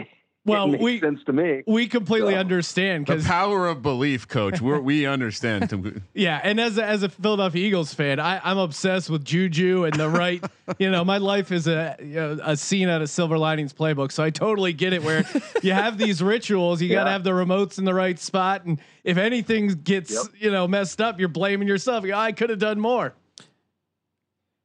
[0.43, 1.61] Well, it makes we sense to me.
[1.67, 4.59] we completely So- understand The because power of belief, Coach.
[4.59, 6.01] We're, we understand.
[6.15, 9.93] yeah, and as a, as a Philadelphia Eagles fan, I, I'm obsessed with Juju and
[9.93, 10.43] the right.
[10.79, 14.11] you know, my life is a you know, a scene out of Silver Linings Playbook,
[14.11, 15.03] so I totally get it.
[15.03, 15.25] Where
[15.61, 18.79] you have these rituals, you got to have the remotes in the right spot, and
[19.03, 20.23] if anything gets Yep.
[20.39, 22.03] you know messed up, you're blaming yourself.
[22.03, 23.13] You go, I could have done more.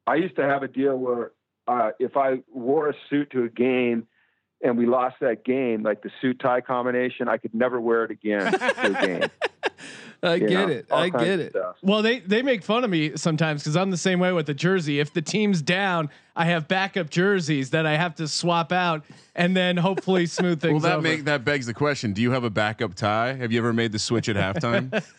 [0.06, 1.32] I used to have a deal where
[1.68, 4.06] uh, if I wore a suit to a game
[4.62, 8.10] and we lost that game, like the suit tie combination, I could never wear it
[8.10, 9.50] again to game.
[10.22, 10.86] I you get know, it.
[10.90, 11.50] I get it.
[11.52, 11.76] stuff.
[11.82, 14.54] Well, they they make fun of me sometimes because I'm the same way with the
[14.54, 14.98] jersey.
[14.98, 19.56] If the team's down, I have backup jerseys that I have to swap out and
[19.56, 20.88] then hopefully smooth things out.
[20.88, 21.16] Well, that over.
[21.16, 23.34] make that begs the question: Do you have a backup tie?
[23.34, 25.04] Have you ever made the switch at halftime?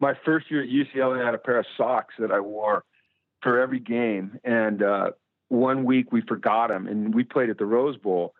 [0.00, 2.84] My first year at UCLA, I had a pair of socks that I wore
[3.42, 5.10] for every game, and uh,
[5.48, 8.34] one week we forgot him and we played at the Rose Bowl,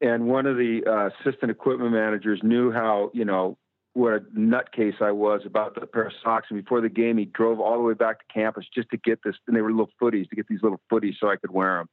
[0.00, 3.56] and one of the uh, assistant equipment managers knew how you know
[3.94, 6.46] what a nutcase I was about the pair of socks.
[6.50, 9.20] And before the game, he drove all the way back to campus just to get
[9.24, 11.78] this, and they were little footies to get these little footies so I could wear
[11.78, 11.88] them.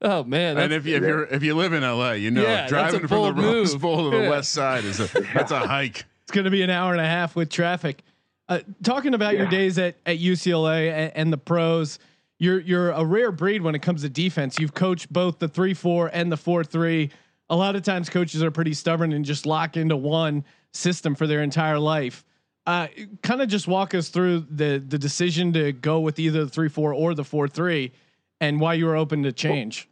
[0.00, 2.68] Oh man, and if, you, if you're if you live in LA, you know Yeah,
[2.68, 3.74] driving from the Rose.
[3.76, 4.30] Bowl to the Yeah.
[4.30, 6.04] West Side is a that's a hike.
[6.22, 8.02] It's going to be an hour and a half with traffic.
[8.48, 11.98] Uh, talking about your days at, at UCLA and, and the pros,
[12.38, 14.58] you're you're a rare breed when it comes to defense.
[14.58, 17.10] You've coached both the three four and the four three.
[17.50, 21.26] A lot of times, coaches are pretty stubborn and just lock into one system for
[21.26, 22.24] their entire life.
[22.66, 22.88] Uh,
[23.22, 26.68] kind of just walk us through the the decision to go with either the three
[26.68, 27.92] four or the four three,
[28.40, 29.88] and why you were open to change.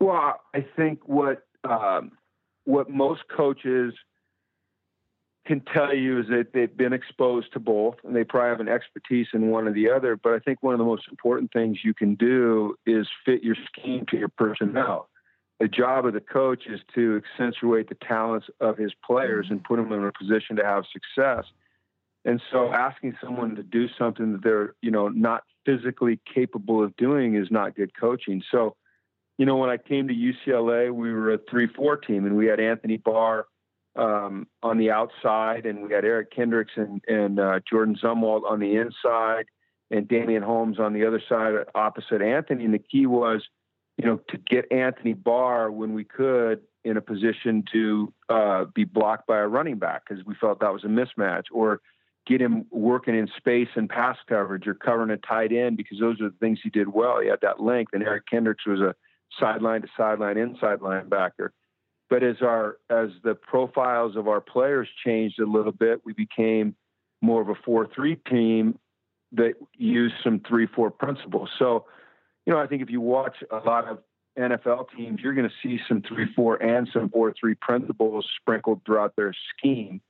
[0.00, 2.12] Well, I think what um,
[2.64, 3.92] what most coaches
[5.48, 8.68] can tell you is that they've been exposed to both, and they probably have an
[8.68, 10.14] expertise in one or the other.
[10.14, 13.56] But I think one of the most important things you can do is fit your
[13.66, 15.08] scheme to your personnel.
[15.58, 19.76] The job of the coach is to accentuate the talents of his players and put
[19.76, 21.46] them in a position to have success.
[22.24, 26.94] And so, asking someone to do something that they're, you know, not physically capable of
[26.96, 28.42] doing is not good coaching.
[28.52, 28.76] So,
[29.38, 32.60] you know, when I came to UCLA, we were a three-four team, and we had
[32.60, 33.46] Anthony Barr
[33.98, 38.60] um, on the outside, and we had Eric Kendricks and, and uh, Jordan Zumwalt on
[38.60, 39.46] the inside,
[39.90, 42.64] and Damien Holmes on the other side opposite Anthony.
[42.64, 43.42] And the key was,
[43.96, 48.84] you know, to get Anthony Barr when we could in a position to uh, be
[48.84, 51.80] blocked by a running back because we felt that was a mismatch, or
[52.26, 56.20] get him working in space and pass coverage or covering a tight end because those
[56.20, 57.20] are the things he did well.
[57.20, 58.94] He had that length, and Eric Kendricks was a
[59.40, 61.48] sideline to sideline inside linebacker.
[62.10, 66.74] But as our as the profiles of our players changed a little bit, we became
[67.20, 68.78] more of a four-three team
[69.32, 71.50] that used some three-four principles.
[71.58, 71.84] So,
[72.46, 73.98] you know, I think if you watch a lot of
[74.38, 79.34] NFL teams, you're going to see some three-four and some four-three principles sprinkled throughout their
[79.56, 80.00] scheme.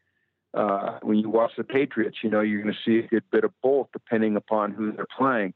[0.54, 3.42] Uh, when you watch the Patriots, you know you're going to see a good bit
[3.42, 5.54] of both, depending upon who they're playing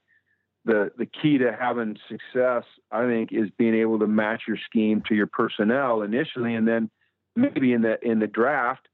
[0.65, 5.03] the the key to having success, I think, is being able to match your scheme
[5.09, 6.91] to your personnel initially, and then
[7.35, 8.87] maybe in the in the draft,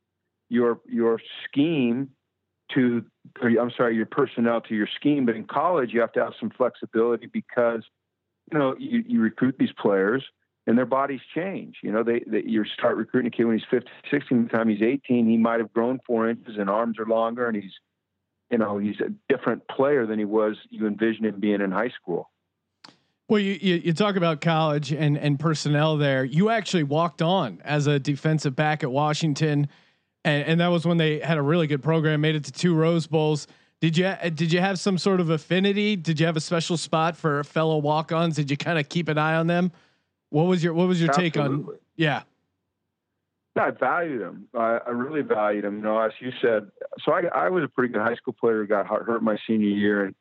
[0.48, 2.10] your your scheme
[2.74, 3.04] to
[3.42, 5.26] I'm sorry, your personnel to your scheme.
[5.26, 7.82] But in college, you have to have some flexibility because
[8.50, 10.24] you know you, you recruit these players
[10.66, 11.76] and their bodies change.
[11.82, 14.42] You know, they, they you start recruiting a kid when he's 15, 16.
[14.42, 17.46] By The time he's 18, he might have grown four inches and arms are longer,
[17.46, 17.72] and he's
[18.50, 21.90] you know he's a different player than he was you envision him being in high
[21.90, 22.30] school.
[23.28, 26.24] Well, you, you, you talk about college and and personnel there.
[26.24, 29.68] You actually walked on as a defensive back at Washington,
[30.24, 32.22] and, and that was when they had a really good program.
[32.22, 33.46] Made it to two Rose Bowls.
[33.80, 35.94] Did you did you have some sort of affinity?
[35.94, 38.34] Did you have a special spot for fellow walk-ons?
[38.34, 39.72] Did you kind of keep an eye on them?
[40.30, 41.30] What was your what was your Absolutely.
[41.30, 41.78] take on?
[41.96, 42.22] Yeah.
[43.56, 44.48] I valued him.
[44.54, 45.76] I, I really valued him.
[45.76, 46.70] You know, as you said,
[47.04, 48.64] so I, I was a pretty good high school player.
[48.66, 50.14] Got hurt my senior year, and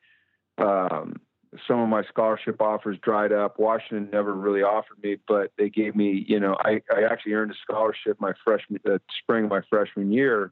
[0.57, 1.21] um,
[1.67, 3.59] some of my scholarship offers dried up.
[3.59, 6.25] Washington never really offered me, but they gave me.
[6.27, 10.11] You know, I, I actually earned a scholarship my freshman, the spring of my freshman
[10.11, 10.51] year.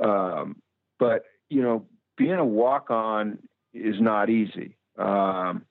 [0.00, 0.60] Um,
[0.98, 1.86] but you know,
[2.16, 3.38] being a walk on
[3.72, 4.76] is not easy.
[4.98, 5.64] Um,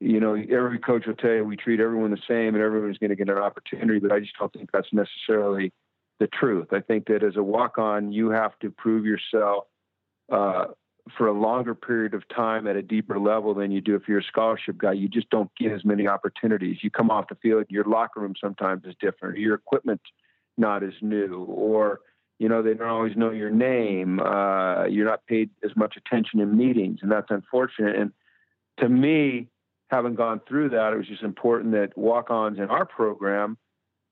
[0.00, 3.10] you know, every coach will tell you we treat everyone the same and everyone's going
[3.10, 5.72] to get an opportunity, but I just don't think that's necessarily
[6.18, 6.68] the truth.
[6.72, 9.64] I think that as a walk on, you have to prove yourself
[10.30, 10.66] uh,
[11.16, 14.18] for a longer period of time at a deeper level than you do if you're
[14.18, 14.92] a scholarship guy.
[14.92, 16.78] You just don't get as many opportunities.
[16.82, 20.00] You come off the field, your locker room sometimes is different, your equipment
[20.58, 22.00] not as new, or
[22.38, 24.20] you know they don't always know your name.
[24.20, 27.96] Uh, you're not paid as much attention in meetings, and that's unfortunate.
[27.96, 28.12] And
[28.78, 29.48] to me,
[29.88, 33.56] having gone through that, it was just important that walk-ons in our program,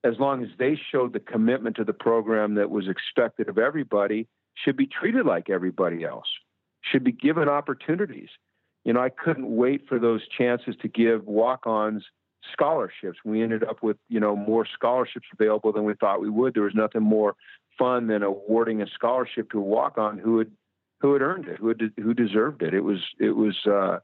[0.05, 4.29] as long as they showed the commitment to the program that was expected of everybody,
[4.55, 6.29] should be treated like everybody else,
[6.83, 8.29] should be given opportunities.
[8.85, 12.05] You know, I couldn't wait for those chances to give walk-ons
[12.53, 13.19] scholarships.
[13.25, 16.55] We ended up with, you know, more scholarships available than we thought we would.
[16.55, 17.35] There was nothing more
[17.79, 20.51] fun than awarding a scholarship to a walk-on who had
[21.01, 22.75] who had earned it, who had, who deserved it.
[22.75, 23.99] It was it was uh,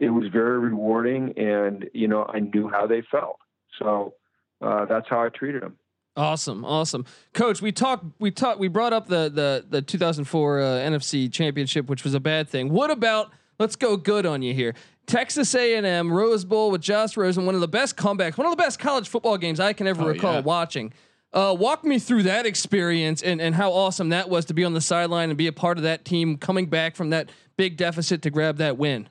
[0.00, 3.38] it was very rewarding, and you know I knew how they felt.
[3.78, 4.14] So
[4.60, 5.76] uh, that's how I treated them.
[6.16, 7.62] Awesome, awesome, Coach.
[7.62, 12.02] We talked, we talked, we brought up the the the 2004 uh, NFC Championship, which
[12.04, 12.70] was a bad thing.
[12.70, 13.30] What about?
[13.60, 14.74] Let's go good on you here.
[15.06, 18.62] Texas A&M Rose Bowl with Josh Rosen, one of the best comebacks, one of the
[18.62, 20.40] best college football games I can ever Oh, recall yeah.
[20.40, 20.92] watching.
[21.32, 24.74] Uh, walk me through that experience and, and how awesome that was to be on
[24.74, 28.22] the sideline and be a part of that team coming back from that big deficit
[28.22, 29.08] to grab that win.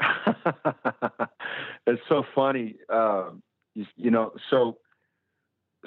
[1.86, 2.76] it's so funny.
[2.88, 3.42] Um,
[3.74, 4.78] you, you know, so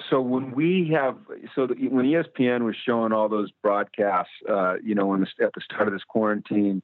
[0.08, 1.16] so when we have
[1.54, 5.60] so the, when ESPN was showing all those broadcasts, uh, you know, the, at the
[5.60, 6.82] start of this quarantine,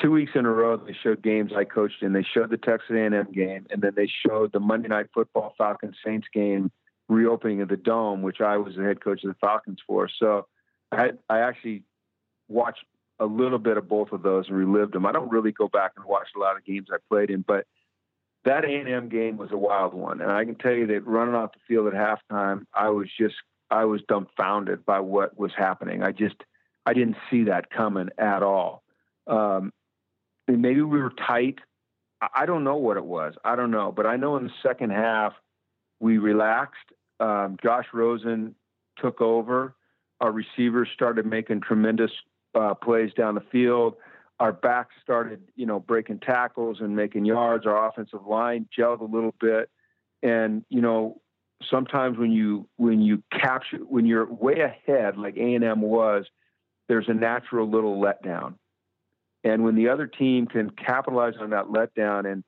[0.00, 2.12] two weeks in a row they showed games I coached in.
[2.12, 5.96] They showed the Texas A&M game, and then they showed the Monday Night Football Falcons
[6.04, 6.70] Saints game,
[7.08, 10.08] reopening of the dome, which I was the head coach of the Falcons for.
[10.18, 10.46] So
[10.90, 11.84] I I actually
[12.48, 12.84] watched
[13.22, 15.06] a little bit of both of those and relived them.
[15.06, 17.66] I don't really go back and watch a lot of games I played in, but
[18.44, 21.52] that A&M game was a wild one, and I can tell you that running off
[21.52, 23.36] the field at halftime, I was just
[23.70, 26.02] I was dumbfounded by what was happening.
[26.02, 26.34] I just
[26.84, 28.82] I didn't see that coming at all.
[29.28, 29.72] Um,
[30.48, 31.60] and maybe we were tight.
[32.34, 33.34] I don't know what it was.
[33.44, 35.34] I don't know, but I know in the second half
[36.00, 36.90] we relaxed.
[37.20, 38.56] Um, Josh Rosen
[38.98, 39.74] took over.
[40.20, 42.10] Our receivers started making tremendous
[42.54, 43.94] uh, plays down the field.
[44.40, 47.66] Our backs started, you know, breaking tackles and making yards.
[47.66, 49.70] Our offensive line gelled a little bit,
[50.22, 51.20] and you know,
[51.70, 56.26] sometimes when you when you capture when you're way ahead, like A and M was,
[56.88, 58.54] there's a natural little letdown.
[59.44, 62.44] And when the other team can capitalize on that letdown and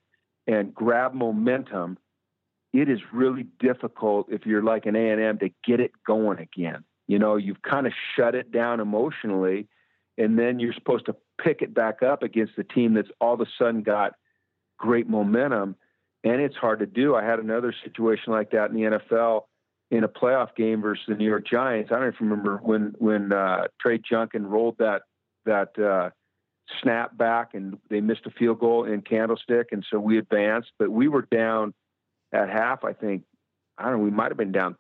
[0.47, 1.99] and grab momentum,
[2.73, 6.39] it is really difficult if you're like an A and M to get it going
[6.39, 6.85] again.
[7.07, 9.69] You know, you've kind of shut it down emotionally,
[10.19, 13.41] and then you're supposed to pick it back up against the team that's all of
[13.41, 14.15] a sudden got
[14.79, 15.77] great momentum,
[16.23, 17.15] and it's hard to do.
[17.15, 19.43] I had another situation like that in the NFL
[19.91, 21.91] in a playoff game versus the New York Giants.
[21.93, 25.03] I don't even remember when when uh, Trey Junkin rolled that
[25.45, 26.11] that uh,
[26.83, 30.71] snap back and they missed a field goal in Candlestick, and so we advanced.
[30.79, 31.75] But we were down
[32.33, 32.85] at half.
[32.85, 33.25] I think
[33.79, 34.05] I don't know.
[34.05, 34.77] We might have been down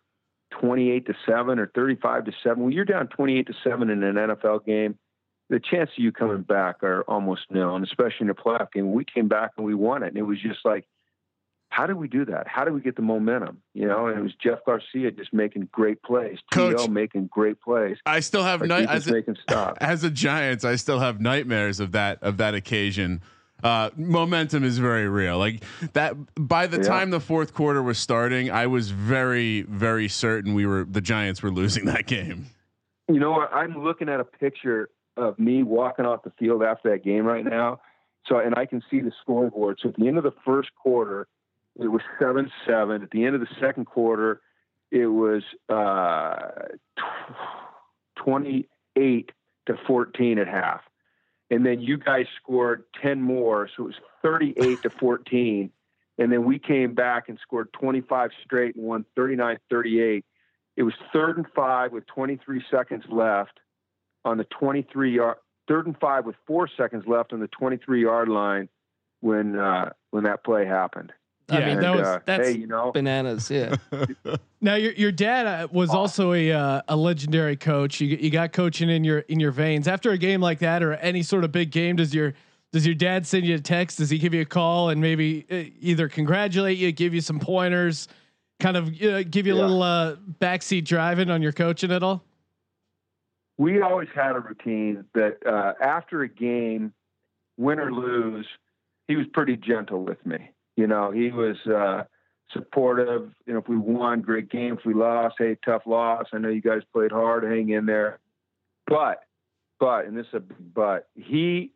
[0.61, 2.63] 28 to 7 or 35 to 7.
[2.63, 4.99] When you're down 28 to 7 in an NFL game,
[5.55, 8.93] the chances of you coming back are almost nil, and especially in a playoff game.
[8.93, 10.85] We came back and we won it, and it was just like,
[11.69, 12.49] how do we do that?
[12.49, 13.63] How do we get the momentum?
[13.73, 16.89] You know, and it was Jeff Garcia just making great plays, Coach, T.O.
[16.89, 17.97] making great plays.
[18.05, 19.23] I still have night as a,
[19.81, 20.65] as a Giants.
[20.65, 23.23] I still have nightmares of that of that occasion.
[23.63, 25.39] Uh, momentum is very real.
[25.39, 25.63] Like
[25.95, 26.15] that.
[26.35, 26.83] By the Yeah.
[26.83, 31.43] time the fourth quarter was starting, I was very, very certain we were the Giants
[31.43, 32.47] were losing that game.
[33.09, 33.53] You know what?
[33.55, 37.45] I'm looking at a picture of me walking off the field after that game right
[37.45, 37.81] now.
[38.27, 39.79] So, and I can see the scoreboard.
[39.83, 41.29] So at the end of the first quarter,
[41.77, 43.03] it was seven seven.
[43.03, 44.41] At the end of the second quarter,
[44.91, 46.51] it was uh,
[48.17, 49.33] twenty eight
[49.67, 50.81] to fourteen at half.
[51.51, 55.71] And then you guys scored ten more, so it was thirty eight to fourteen.
[56.17, 60.23] And then we came back and scored twenty five straight and won 39-38
[60.77, 63.61] it was third and five with 23 seconds left
[64.25, 65.37] on the 23 yard
[65.69, 68.69] third and five with four seconds left on the 23 yard line
[69.21, 71.13] when uh, when that play happened.
[71.51, 73.51] I Yeah, mean, that was- uh, that's hey, you know, bananas.
[73.51, 73.75] Yeah.
[74.61, 78.01] Now your your dad uh, was also a uh, a legendary coach.
[78.01, 79.87] You you got coaching in your in your veins.
[79.87, 82.33] After a game like that or any sort of big game, does your
[82.73, 83.99] does your dad send you a text?
[83.99, 87.39] Does he give you a call and maybe uh, either congratulate you, give you some
[87.39, 88.09] pointers,
[88.59, 89.63] kind of uh, give you a Yeah.
[89.65, 92.25] little uh, backseat driving on your coaching at all?
[93.59, 96.93] We always had a routine that uh, after a game,
[97.57, 98.47] win or lose,
[99.07, 100.51] he was pretty gentle with me.
[100.77, 102.05] You know, he was uh,
[102.53, 103.31] supportive.
[103.47, 104.77] You know, if we won, great game.
[104.79, 106.27] If we lost, hey, tough loss.
[106.33, 107.45] I know you guys played hard.
[107.45, 108.19] Hang in there.
[108.87, 109.21] But,
[109.79, 111.71] but, and this is a but, he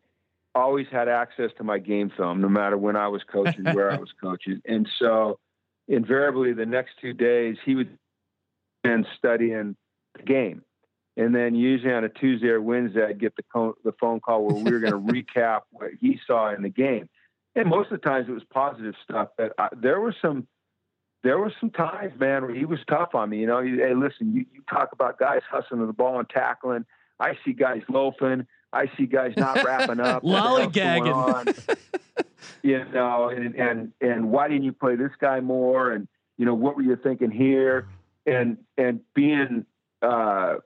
[0.53, 3.97] always had access to my game film, no matter when I was coaching, where I
[3.97, 4.61] was coaching.
[4.65, 5.39] And so,
[5.87, 7.97] invariably, the next two days, he would
[8.83, 9.75] been studying
[10.15, 10.63] the game.
[11.19, 14.45] And then usually on a Tuesday or Wednesday, I'd get the, co- the phone call
[14.45, 17.09] where we were going to recap what he saw in the game.
[17.55, 19.27] And most of the times it was positive stuff.
[19.37, 20.47] But I, there were some,
[21.23, 23.39] there were some times, man, where he was tough on me.
[23.39, 26.29] You know, he, hey, listen, you, you talk about guys hustling to the ball and
[26.29, 26.85] tackling.
[27.19, 28.47] I see guys loafing.
[28.71, 30.23] I see guys not wrapping up.
[30.23, 31.87] What the hell's going Lollygagging.
[32.63, 35.91] you know, and, and, and why didn't you play this guy more?
[35.91, 36.07] And,
[36.37, 37.89] you know, what were you thinking here?
[38.25, 39.65] And, and being,
[40.01, 40.57] uh,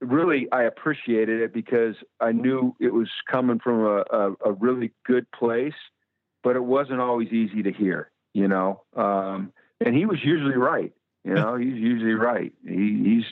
[0.00, 4.92] really, I appreciated it because I knew it was coming from a, a, a really
[5.06, 5.74] good place,
[6.42, 8.82] but it wasn't always easy to hear, you know?
[8.94, 9.52] Um,
[9.84, 10.92] and he was usually right.
[11.24, 12.52] You know, he's usually right.
[12.66, 13.24] He, he's,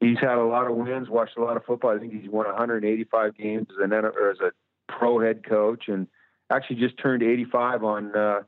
[0.00, 1.94] he's had a lot of wins, watched a lot of football.
[1.94, 4.50] I think he's won 185 games as an or as a
[4.88, 6.06] pro head coach, and
[6.50, 8.40] actually just turned 85 on uh,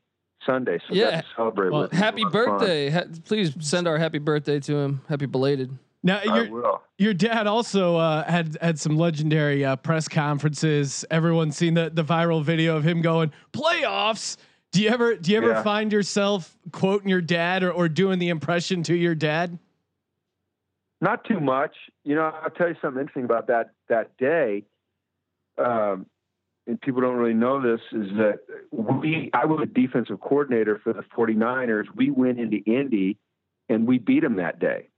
[0.46, 0.78] Sunday.
[0.88, 1.20] So Yeah.
[1.36, 1.70] celebrate.
[1.70, 1.98] Well, with him.
[1.98, 2.58] It was happy a lot of fun.
[2.58, 2.90] birthday.
[2.90, 5.02] Ha- please send our happy birthday to him.
[5.08, 5.76] Happy belated.
[6.02, 11.04] Now your your dad also uh, had had some legendary uh, press conferences.
[11.10, 14.36] Everyone's seen the the viral video of him going playoffs.
[14.72, 15.62] Do you ever do you ever Yeah.
[15.62, 19.58] find yourself quoting your dad or, or doing the impression to your dad?
[21.00, 21.74] Not too much.
[22.04, 24.64] You know, I'll tell you something interesting about that that day.
[25.58, 26.06] Um,
[26.66, 28.40] and people don't really know this is that
[28.70, 31.86] we I was a defensive coordinator for the 49ers.
[31.94, 33.18] We went into Indy
[33.68, 34.89] and we beat them that day.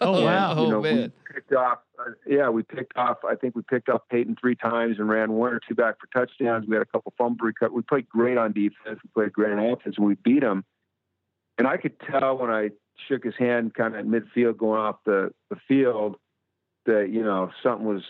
[0.00, 0.54] Oh wow!
[0.56, 0.96] Oh, you know, man.
[0.96, 1.78] we picked off.
[1.98, 3.18] Uh, yeah, we picked off.
[3.28, 6.06] I think we picked off Peyton three times and ran one or two back for
[6.06, 6.66] touchdowns.
[6.66, 7.72] We had a couple fumble recut.
[7.72, 9.00] We played great on defense.
[9.02, 10.64] We played great on offense, and we beat them.
[11.58, 12.70] And I could tell when I
[13.08, 16.16] shook his hand, kind of at midfield, going off the the field,
[16.86, 18.02] that you know something was.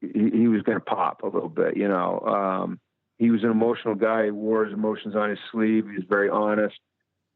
[0.00, 1.76] He, he was going to pop a little bit.
[1.76, 2.80] You know, um,
[3.18, 4.24] he was an emotional guy.
[4.24, 5.86] He wore his emotions on his sleeve.
[5.86, 6.78] He was very honest.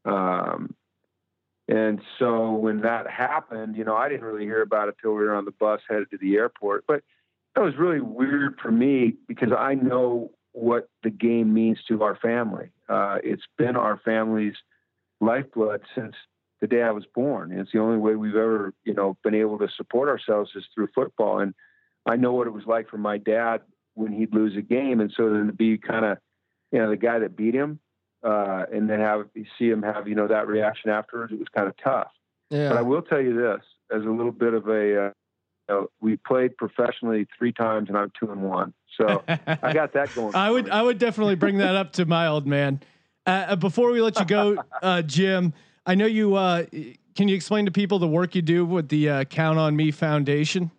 [0.03, 0.73] Um,
[1.67, 5.23] and so when that happened, you know, I didn't really hear about it till we
[5.23, 6.85] were on the bus headed to the airport.
[6.87, 7.01] But
[7.55, 12.15] that was really weird for me because I know what the game means to our
[12.15, 12.69] family.
[12.87, 14.55] Uh, it's been our family's
[15.19, 16.13] lifeblood since
[16.61, 17.51] the day I was born.
[17.51, 20.89] It's the only way we've ever, you know, been able to support ourselves is through
[20.93, 21.39] football.
[21.39, 21.53] And
[22.05, 23.61] I know what it was like for my dad
[23.95, 26.17] when he'd lose a game, and so then to be kind of,
[26.71, 27.79] you know, the guy that beat him,
[28.25, 31.47] uh, and then have you see him have you know that reaction afterwards, it was
[31.55, 32.11] kind of tough.
[32.49, 32.69] Yeah.
[32.69, 33.61] But I will tell you this,
[33.95, 35.13] as a little bit of a, uh, you
[35.69, 40.09] know, we played professionally three times, and I'm two and one, so I got that
[40.15, 40.33] going.
[40.35, 40.71] I would me.
[40.71, 42.81] I would definitely bring that up to my old man.
[43.27, 45.53] Uh, Uh, before we let you go, uh, Jim,
[45.85, 46.35] I know you.
[46.35, 46.65] Uh,
[47.15, 49.91] can you explain to people the work you do with the uh, Count on Me
[49.91, 50.71] Foundation?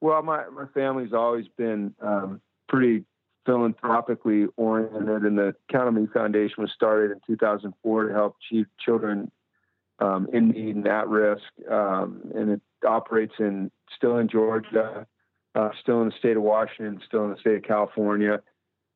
[0.00, 3.04] Well, my my family's always been um, pretty
[3.44, 8.36] philanthropically oriented, and the Count on Me Foundation was started in 2004 to help
[8.84, 9.30] children
[9.98, 15.06] um, in need and at risk, um, and it operates in still in Georgia,
[15.54, 18.40] uh, still in the state of Washington, still in the state of California.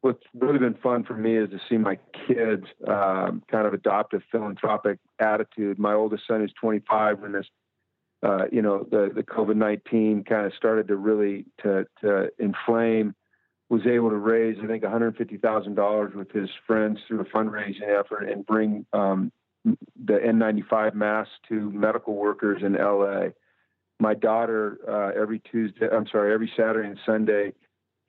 [0.01, 4.15] What's really been fun for me is to see my kids um, kind of adopt
[4.15, 5.79] a philanthropic attitude.
[5.79, 7.47] My oldest son is 25 when this
[8.23, 13.15] uh, you know, the, the COVID nineteen kind of started to really to to inflame.
[13.69, 17.21] Was able to raise, I think, one hundred fifty thousand dollars with his friends through
[17.21, 19.33] a fundraising effort and bring um,
[19.65, 23.33] the N ninety five masks to medical workers in L.A.
[23.99, 27.55] My daughter uh, every Tuesday, I'm sorry, every Saturday and Sunday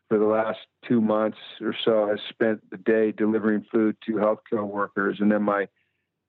[0.10, 4.66] for the last two months or so has spent the day delivering food to healthcare
[4.68, 5.68] workers, and then my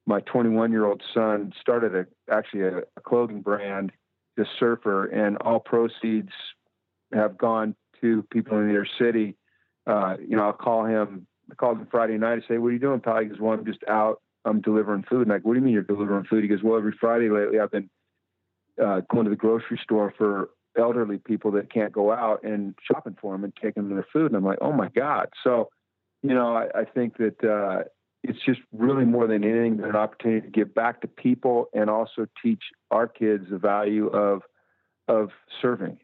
[0.06, 3.92] my 21 year old son started a actually a, a clothing brand,
[4.36, 6.32] the Surfer, and all proceeds
[7.12, 9.36] have gone to people in their city.
[9.86, 11.26] Uh, you know, I'll call him.
[11.50, 12.34] I called him Friday night.
[12.34, 14.20] and say, "What are you doing, pal?" He goes, "Well, I'm just out.
[14.44, 16.76] I'm delivering food." And go, "What do you mean you're delivering food?" He goes, "Well,
[16.76, 17.88] every Friday lately, I've been
[18.82, 23.16] uh, going to the grocery store for elderly people that can't go out and shopping
[23.20, 25.70] for them and taking them their food." And I'm like, "Oh my god!" So,
[26.22, 27.44] you know, I, I think that.
[27.44, 27.84] Uh,
[28.24, 32.26] it's just really more than anything an opportunity to give back to people and also
[32.42, 34.42] teach our kids the value of
[35.06, 35.30] of
[35.62, 35.98] serving.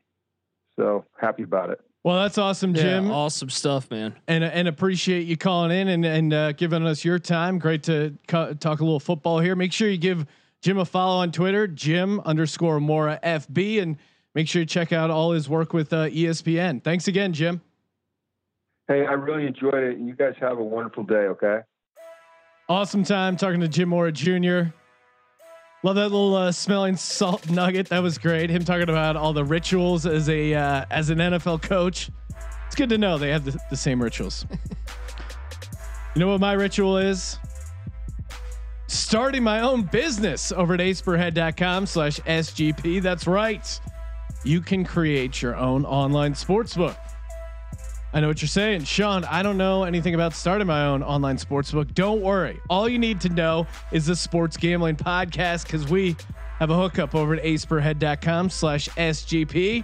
[0.79, 1.81] So happy about it.
[2.03, 4.15] Well, that's awesome, Jim, Yeah, awesome stuff, man.
[4.29, 7.59] and and appreciate you calling in and and uh, giving us your time.
[7.59, 9.57] Great to co- talk a little football here.
[9.57, 10.27] Make sure you give
[10.61, 13.97] Jim a follow on Twitter, Jim underscore Mora FB, and
[14.35, 16.83] make sure you check out all his work with uh, ESPN.
[16.85, 17.63] Thanks again, Jim.
[18.87, 19.99] Hey, I really enjoyed it.
[19.99, 21.15] You guys have a wonderful day.
[21.15, 21.61] Okay.
[22.69, 24.73] Awesome time talking to Jim Mora Jr.
[25.85, 27.91] Love that little uh, smelling salt nugget.
[27.91, 28.49] That was great.
[28.49, 32.11] Him talking about all the rituals as a uh, as an NFL coach.
[32.67, 34.47] It's good to know they have the, the same rituals.
[36.15, 37.39] you know what my ritual is?
[38.87, 43.03] Starting my own business over at aceperhead.com slash SGP.
[43.03, 43.81] That's right.
[44.43, 46.97] You can create your own online sportsbook.
[48.15, 49.25] I know what you're saying, Sean.
[49.25, 51.95] I don't know anything about starting my own online sportsbook.
[51.95, 52.61] Don't worry.
[52.71, 56.15] All you need to know is the Sports Gambling Podcast because we
[56.61, 59.83] have a hookup over at aceperhead.com slash SGP.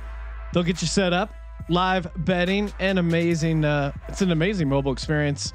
[0.52, 1.34] They'll get you set up,
[1.68, 3.64] live betting, and amazing.
[3.64, 5.52] Uh, it's an amazing mobile experience.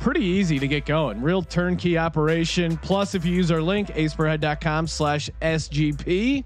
[0.00, 1.20] Pretty easy to get going.
[1.20, 2.76] Real turnkey operation.
[2.76, 6.44] Plus, if you use our link, aceperhead.com slash SGP,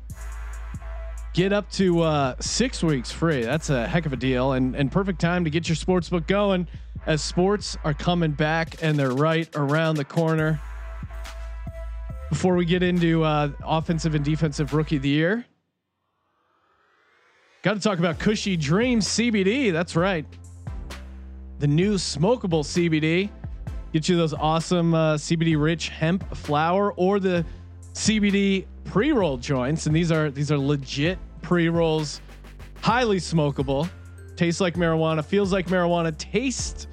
[1.32, 3.42] get up to uh, six weeks free.
[3.42, 6.26] That's a heck of a deal and and perfect time to get your sports book
[6.26, 6.66] going
[7.06, 10.60] as sports are coming back and they're right around the corner.
[12.28, 15.44] Before we get into uh, offensive and defensive rookie of the year,
[17.62, 19.72] got to talk about Kushy Dreams CBD.
[19.72, 20.24] That's right,
[21.58, 23.30] the new smokable CBD.
[23.92, 27.44] Get you those awesome uh, CBD rich hemp flower or the
[27.94, 32.20] CBD pre-roll joints, and these are these are legit pre-rolls,
[32.80, 33.88] highly smokable,
[34.36, 36.86] tastes like marijuana, feels like marijuana, tastes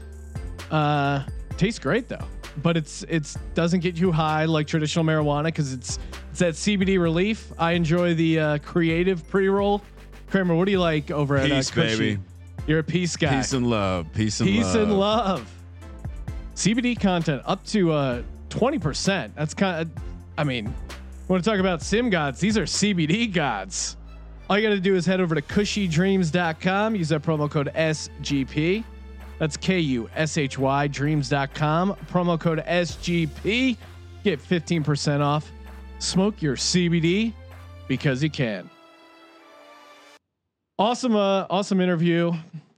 [0.72, 1.24] uh
[1.58, 2.26] tastes great though.
[2.64, 6.00] But it's it's doesn't get you high like traditional marijuana because it's
[6.32, 7.52] it's that CBD relief.
[7.58, 9.82] I enjoy the uh, creative pre-roll.
[10.30, 11.98] Kramer, what do you like over at uh, Peace, Kushy?
[11.98, 12.20] baby.
[12.68, 13.38] You're a peace guy.
[13.38, 14.12] Peace and love.
[14.14, 14.76] Peace and Peace love.
[14.76, 15.54] and love.
[16.56, 19.32] CBD content up to uh 20%.
[19.36, 20.04] That's kind of
[20.38, 20.74] I mean,
[21.28, 22.40] want to talk about sim gods?
[22.40, 23.98] These are CBD gods.
[24.50, 28.84] All you got to do is head over to kushydreams.com, use that promo code SGP.
[29.40, 33.78] That's K U S H Y dreams.com, promo code SGP.
[34.24, 35.52] Get 15% off.
[36.00, 37.34] Smoke your CBD
[37.88, 38.70] because you can.
[40.80, 42.32] Awesome, uh, awesome interview.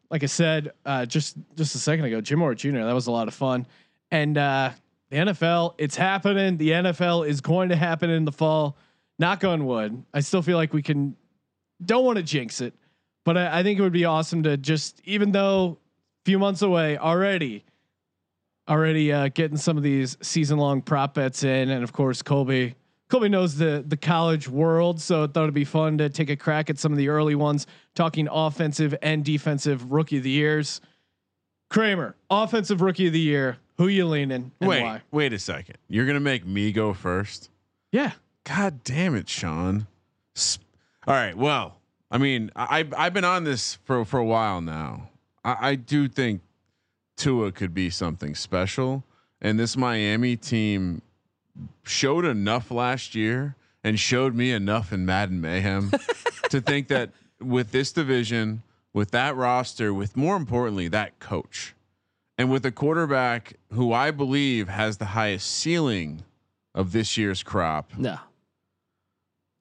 [0.09, 2.71] Like I said, uh, just just a second ago, Jim Mora Jr.
[2.71, 3.67] That was a lot of fun,
[4.09, 4.71] and uh,
[5.09, 6.57] the NFL, it's happening.
[6.57, 8.77] The NFL is going to happen in the fall.
[9.17, 10.03] Knock on wood.
[10.13, 11.15] I still feel like we can.
[11.83, 12.73] Don't want to jinx it,
[13.25, 15.77] but I, I think it would be awesome to just, even though
[16.23, 17.65] a few months away already,
[18.67, 22.75] already uh, getting some of these season long prop bets in, and of course Colby
[23.09, 26.35] Colby knows the the college world, so I thought it'd be fun to take a
[26.35, 30.79] crack at some of the early ones, talking offensive and defensive rookie of the years.
[31.69, 33.57] Kramer, offensive rookie of the year.
[33.79, 35.01] Who you leaning and Wait, why?
[35.09, 35.77] wait a second.
[35.87, 37.49] You're gonna make me go first?
[37.93, 38.11] Yeah,
[38.43, 39.87] God damn it, Sean.
[40.35, 40.67] Sp-
[41.07, 41.35] All right.
[41.35, 41.77] Well,
[42.11, 45.09] I mean, I I've- I've been on this for for a while now.
[45.45, 46.41] I, I do think
[47.15, 49.05] Tua could be something special,
[49.41, 51.01] and this Miami team
[51.83, 55.91] showed enough last year and showed me enough in Madden Mayhem
[56.49, 57.11] to think that
[57.41, 58.61] with this division,
[58.93, 61.75] with that roster, with more importantly that coach,
[62.39, 66.23] and with a quarterback who I believe has the highest ceiling
[66.73, 67.91] of this year's crop.
[67.97, 68.17] No.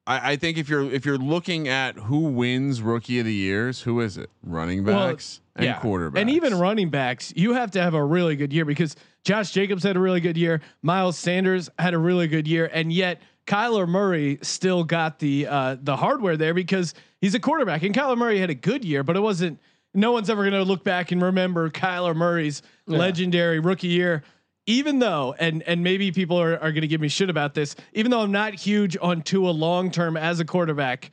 [0.06, 3.82] I, I think if you're if you're looking at who wins rookie of the years,
[3.82, 4.30] who is it?
[4.44, 7.32] Running Well, backs and quarterbacks, and even running backs.
[7.34, 10.36] You have to have a really good year because Josh Jacobs had a really good
[10.36, 10.60] year.
[10.80, 15.76] Miles Sanders had a really good year, and yet Kyler Murray still got the uh,
[15.82, 17.82] the hardware there because he's a quarterback.
[17.82, 19.58] And Kyler Murray had a good year, but it wasn't.
[19.98, 24.22] No one's ever going to look back and remember Kyler Murray's legendary rookie year.
[24.66, 27.74] Even though, and and maybe people are, are going to give me shit about this,
[27.94, 31.10] even though I'm not huge on Tua long term as a quarterback,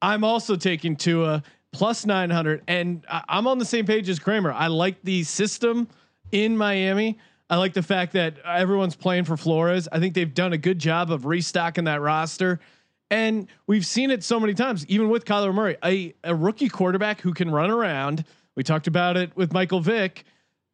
[0.00, 4.52] I'm also taking Tua plus 900, and I, I'm on the same page as Kramer.
[4.52, 5.86] I like the system
[6.32, 7.18] in Miami.
[7.50, 9.86] I like the fact that everyone's playing for Flores.
[9.92, 12.58] I think they've done a good job of restocking that roster.
[13.14, 17.20] And we've seen it so many times, even with Kyler Murray, a, a rookie quarterback
[17.20, 18.24] who can run around.
[18.56, 20.24] We talked about it with Michael Vick,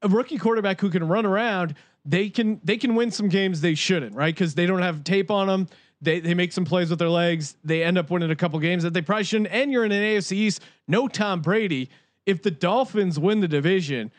[0.00, 1.74] a rookie quarterback who can run around.
[2.06, 4.34] They can they can win some games they shouldn't, right?
[4.34, 5.68] Because they don't have tape on them.
[6.00, 7.58] They they make some plays with their legs.
[7.62, 9.52] They end up winning a couple games that they probably shouldn't.
[9.52, 11.90] And you're in an AFC East, no Tom Brady.
[12.24, 14.10] If the Dolphins win the division,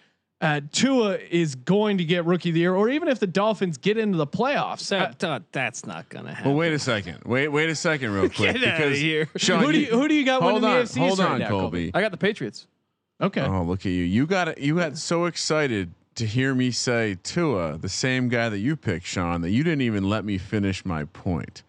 [0.41, 3.77] uh, Tua is going to get rookie of the year, or even if the Dolphins
[3.77, 4.89] get into the playoffs.
[4.89, 6.51] That, uh, that's not gonna happen.
[6.51, 7.19] Well, wait a second.
[7.25, 8.55] Wait, wait a second, real quick.
[8.55, 9.29] Get outta because here.
[9.37, 11.31] Sean, who do you who do you got hold winning on, the AFC hold on,
[11.31, 11.91] right now, Colby.
[11.93, 12.67] I got the Patriots.
[13.21, 13.41] Okay.
[13.41, 14.03] Oh, look at you!
[14.03, 14.57] You got it.
[14.57, 19.05] You got so excited to hear me say Tua, the same guy that you picked,
[19.05, 21.61] Sean, that you didn't even let me finish my point.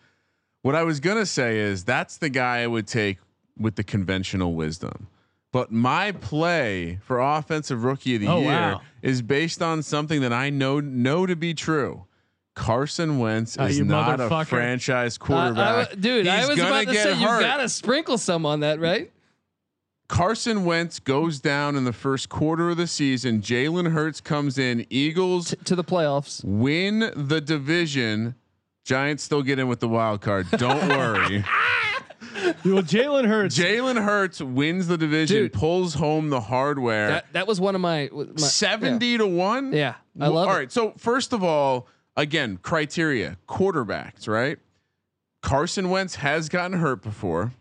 [0.63, 3.19] What I was gonna say is that's the guy I would take
[3.59, 5.09] with the conventional wisdom.
[5.53, 8.81] But my play for offensive rookie of the Oh, year wow.
[9.03, 12.07] is based on something that I know know to be true.
[12.55, 14.47] Carson Wentz Oh, is you not a motherfucker.
[14.47, 15.89] franchise Uh, I quarterback.
[15.91, 17.41] w- dude, I was about to get say hurt.
[17.41, 19.11] you gotta sprinkle some on that, right?
[20.09, 23.41] Carson Wentz goes down in the first quarter of the season.
[23.41, 24.85] Jalen Hurts comes in.
[24.91, 26.45] Eagles T- to the playoffs.
[26.45, 28.35] win the division.
[28.85, 30.51] Giants still get in with the wild card.
[30.51, 31.45] Don't worry.
[32.65, 33.59] Well, Jalen Hurts.
[33.59, 35.53] Jalen Hurts wins the division, Dude.
[35.53, 37.09] pulls home the hardware.
[37.09, 39.73] That that was one of my, my 70 to 1?
[39.73, 40.59] Yeah, I love All it.
[40.59, 40.73] right.
[40.73, 41.87] So, first of all,
[42.17, 44.59] again, criteria quarterbacks, right?
[45.43, 47.53] Carson Wentz has gotten hurt before.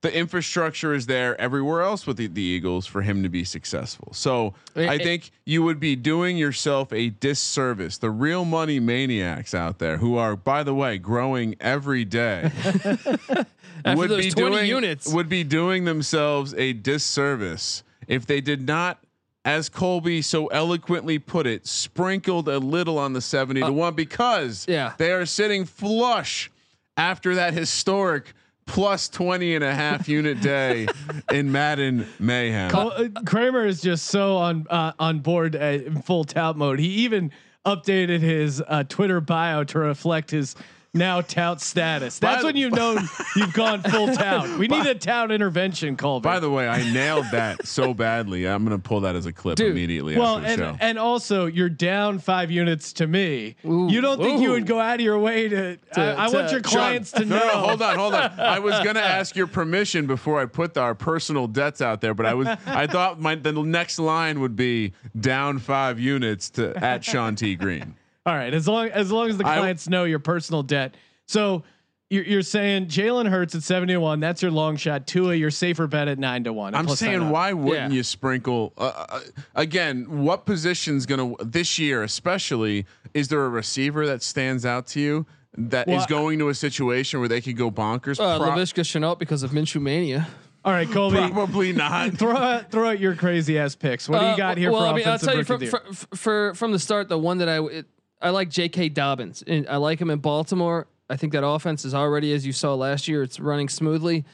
[0.00, 4.12] The infrastructure is there everywhere else with the, the Eagles for him to be successful.
[4.12, 7.98] So, It- I it- think you would be doing yourself a disservice.
[7.98, 12.52] The real money maniacs out there, who are, by the way, growing every day,
[13.84, 15.12] After those 20 units.
[15.12, 19.02] would be doing themselves a disservice if they did not,
[19.44, 24.64] as Colby so eloquently put it, sprinkled a little on the 70 to 1 because
[24.68, 24.92] Uh, yeah.
[24.98, 26.50] they are sitting flush
[26.96, 28.32] after that historic
[28.68, 30.86] plus 20 and a half unit day
[31.32, 32.70] in Madden Mayhem.
[32.72, 36.78] Uh, Kramer is just so on uh, on board uh, in full tout mode.
[36.78, 37.32] He even
[37.66, 40.54] updated his uh, Twitter bio to reflect his
[40.98, 42.18] now tout status.
[42.18, 42.98] That's By- when you know
[43.36, 44.58] you've gone full tout.
[44.58, 46.24] We need a tout intervention, Colby.
[46.24, 48.46] By the way, I nailed that so badly.
[48.46, 50.84] I'm going to pull that as a clip Dude, immediately well, after the and show.
[50.84, 53.56] and also you're down five units to me.
[53.64, 53.88] Ooh.
[53.90, 55.78] you don't think you would go out of your way to?
[55.94, 57.46] I, I want your Sean, clients to no, know.
[57.46, 58.32] no, hold on, hold on.
[58.38, 62.26] I was gonna ask your permission before I put our personal debts out there, but
[62.26, 67.04] I was I thought my the next line would be down five units to at
[67.04, 67.94] Sean T Green.
[68.28, 70.94] All right, as long as long as the I- clients know your personal debt.
[71.26, 71.62] So
[72.10, 74.20] you're, you're saying Jalen Hurts at seventy to one.
[74.20, 75.06] That's your long shot.
[75.06, 76.74] Tua, your safer bet at nine to one.
[76.74, 77.96] I'm saying why wouldn't Yeah.
[77.96, 79.20] you sprinkle uh, uh,
[79.54, 80.22] again?
[80.24, 82.86] What position's gonna this year, especially?
[83.14, 85.26] Is there a receiver that stands out to you
[85.56, 88.20] that is Well, going to a situation where they could go bonkers?
[88.20, 90.28] Uh, Pro- Laviska Shenault because of Minshew mania.
[90.64, 91.16] All right, Colby.
[91.16, 92.12] probably not.
[92.18, 94.08] throw out throw out your crazy ass picks.
[94.08, 95.66] What do Uh, you got here well, for I mean, I'll offensive tell you rookie
[95.66, 97.86] from, the for, for from the start, the one that I it,
[98.20, 98.90] I like J.K.
[98.90, 100.86] Dobbins, and I like him in Baltimore.
[101.08, 104.24] I think that offense is already, as you saw last year, it's running smoothly.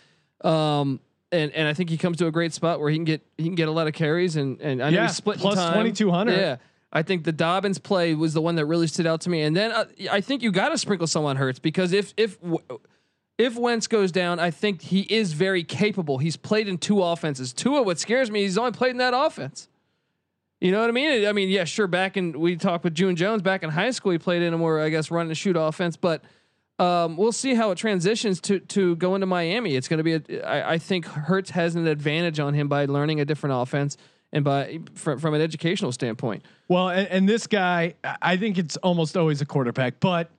[0.42, 1.00] Um,
[1.32, 3.44] and and I think he comes to a great spot where he can get he
[3.44, 6.32] can get a lot of carries and and I know Yeah, he's split 2200.
[6.32, 6.56] Yeah,
[6.92, 9.42] I think the Dobbins play was the one that really stood out to me.
[9.42, 12.38] And then uh, I think you got to sprinkle someone Hurts because if if
[13.36, 16.18] if Wentz goes down, I think he is very capable.
[16.18, 17.52] He's played in two offenses.
[17.52, 19.68] Tua, what scares me, he's only played in that offense.
[20.64, 21.26] You know what I mean?
[21.26, 21.86] I mean, yeah, sure.
[21.86, 24.56] Back in we talked with June Jones back in high school, he played in a
[24.56, 25.98] more, I guess, run and shoot offense.
[25.98, 26.24] But
[26.78, 29.76] um, we'll see how it transitions to to go into Miami.
[29.76, 30.14] It's going to be.
[30.14, 33.98] A, I, I think Hurts has an advantage on him by learning a different offense
[34.32, 36.42] and by from, from an educational standpoint.
[36.66, 40.30] Well, and, and this guy, I think it's almost always a quarterback, but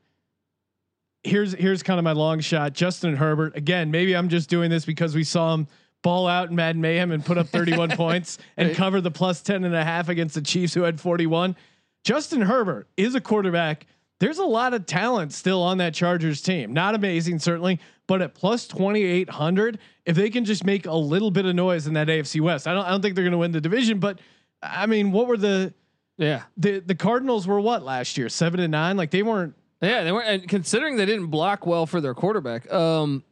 [1.24, 2.74] here's here's kind of my long shot.
[2.74, 3.92] Justin Herbert again.
[3.92, 5.68] Maybe I'm just doing this because we saw him
[6.06, 9.64] ball out in Madden Mayhem and put up 31 points and cover the plus 10
[9.64, 11.56] and a half against the Chiefs who had 41.
[12.04, 13.88] Justin Herbert is a quarterback.
[14.20, 16.72] There's a lot of talent still on that Chargers team.
[16.74, 21.46] Not amazing, certainly, but at plus 2,800, if they can just make a little bit
[21.46, 23.52] of noise in that AFC West, I don't, I don't think they're going to win
[23.52, 24.00] the division.
[24.00, 24.20] But
[24.62, 25.74] I mean, what were the
[26.18, 28.30] Yeah, the the Cardinals were what last year?
[28.30, 28.96] Seven and nine.
[28.96, 29.56] Like they weren't.
[29.82, 30.04] yeah.
[30.04, 32.72] They weren't, and considering they didn't block well for their quarterback.
[32.72, 33.24] Um,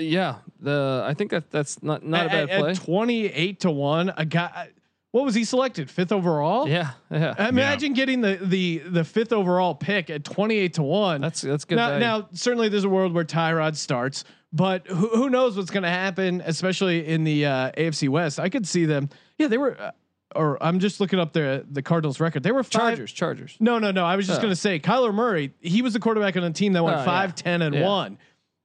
[0.00, 2.70] yeah, the I think that that's not not a bad at, play.
[2.70, 4.68] At 28 to one, a guy.
[5.12, 5.90] What was he selected?
[5.90, 6.68] Fifth overall.
[6.68, 7.48] yeah, yeah.
[7.48, 11.20] Imagine getting the the the fifth overall pick at 28 to one.
[11.20, 11.76] That's that's good.
[11.76, 15.82] now, now certainly there's a world where Tyrod starts, but who, who knows what's going
[15.82, 18.38] to happen, especially in the uh, AFC West.
[18.38, 19.08] I could see them.
[19.38, 19.76] Yeah, they were.
[19.80, 19.90] Uh,
[20.36, 22.44] or I'm just looking up the the Cardinals record.
[22.44, 23.56] They were five, Chargers, Chargers.
[23.58, 24.04] No, no, no.
[24.04, 24.42] I was just Oh.
[24.42, 25.52] going to say Kyler Murray.
[25.58, 27.04] He was the quarterback on a team that went Oh, yeah.
[27.04, 27.84] five, ten, and Yeah.
[27.84, 28.16] one.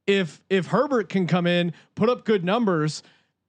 [0.07, 3.01] If if Herbert can come in, put up good numbers,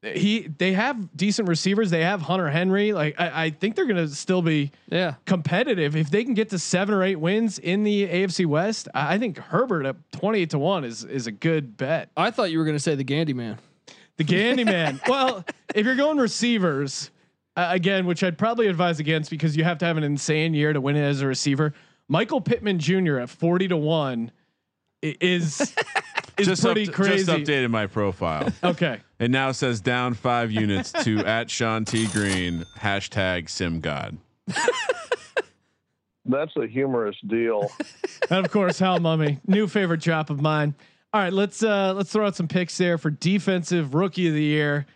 [0.02, 1.90] he they have decent receivers.
[1.90, 2.92] They have Hunter Henry.
[2.92, 6.50] Like I, I think they're going to still be Yeah, competitive if they can get
[6.50, 8.88] to seven or eight wins in the AFC West.
[8.94, 12.10] I I think Herbert at twenty eight to one is is a good bet.
[12.16, 13.58] I thought you were going to say the Gandy man.
[14.16, 15.00] The Gandy man.
[15.08, 15.44] Well,
[15.74, 17.10] if you're going receivers
[17.56, 20.72] uh, again, which I'd probably advise against because you have to have an insane year
[20.72, 21.74] to win it as a receiver.
[22.08, 23.18] Michael Pittman Jr.
[23.18, 24.30] at forty to one
[25.02, 25.74] is
[26.38, 27.24] is just pretty up- crazy.
[27.24, 28.52] Just updated my profile.
[28.64, 29.00] Okay.
[29.18, 34.16] it now says down five units to at Sean T Green hashtag Sim God.
[36.28, 37.70] That's a humorous deal.
[38.30, 40.74] and of course, Hal Mummy, new favorite drop of mine.
[41.12, 44.42] All right, let's uh let's throw out some picks there for defensive rookie of the
[44.42, 44.86] year.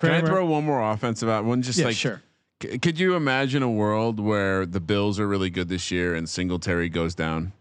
[0.00, 1.44] Can I throw one more offensive out?
[1.44, 2.22] One just Yeah, like sure.
[2.62, 6.28] c- could you imagine a world where the Bills are really good this year and
[6.28, 7.52] Singletary goes down?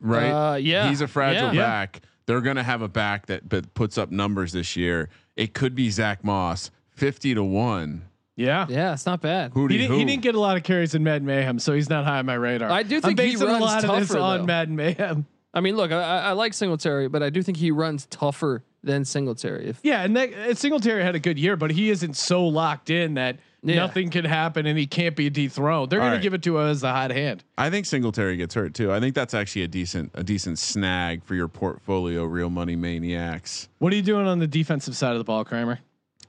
[0.00, 0.30] Right.
[0.52, 1.62] Uh, yeah, He's a fragile Yeah.
[1.62, 2.00] back.
[2.26, 5.08] They're gonna have a back that but puts up numbers this year.
[5.36, 8.02] It could be Zach Moss, fifty to one.
[8.36, 8.66] Yeah.
[8.68, 9.52] Yeah, it's not bad.
[9.52, 11.90] Who He, didn't, he didn't get a lot of carries in Madden Mayhem, so he's
[11.90, 12.70] not high on my radar.
[12.70, 14.46] I do I'm think he basing a runs lot of this tougher, on though.
[14.46, 15.26] Madden Mayhem.
[15.54, 18.64] I mean, look, I, I I like Singletary, but I do think he runs tougher
[18.82, 19.66] than Singletary.
[19.68, 23.14] If Yeah, and that, Singletary had a good year, but he isn't so locked in
[23.14, 23.76] that Yeah.
[23.76, 25.90] nothing can happen and he can't be dethroned.
[25.90, 26.16] They're going right.
[26.16, 27.44] to give it to us as a hot hand.
[27.56, 28.92] I think Singletary gets hurt too.
[28.92, 33.68] I think that's actually a decent a decent snag for your portfolio, real money maniacs.
[33.78, 35.78] What are you doing on the defensive side of the ball, Kramer?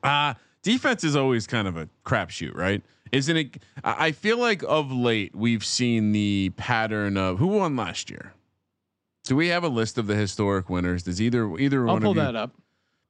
[0.04, 2.84] Uh defense is always kind of a crapshoot, right?
[3.12, 3.64] Isn't it?
[3.84, 8.34] I feel like of late we've seen the pattern of who won last year.
[9.26, 11.04] Do we have a list of the historic winners?
[11.04, 12.24] Does either either I'll one pull of you?
[12.24, 12.52] that up.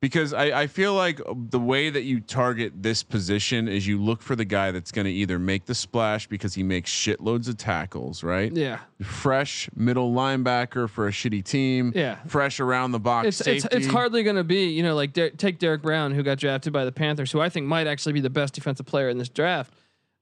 [0.04, 4.22] Because I, I feel like the way that you target this position is you look
[4.22, 7.56] for the guy that's going to either make the splash because he makes shitloads of
[7.56, 8.52] tackles, right?
[8.52, 11.94] yeah, Fresh middle linebacker for a shitty team.
[11.96, 12.18] Yeah.
[12.28, 15.30] Fresh around the box it's it's, it's hardly going to be you know like Der-
[15.30, 18.20] take Derrick Brown who got drafted by the Panthers, who I think might actually be
[18.20, 19.74] the best defensive player in this draft.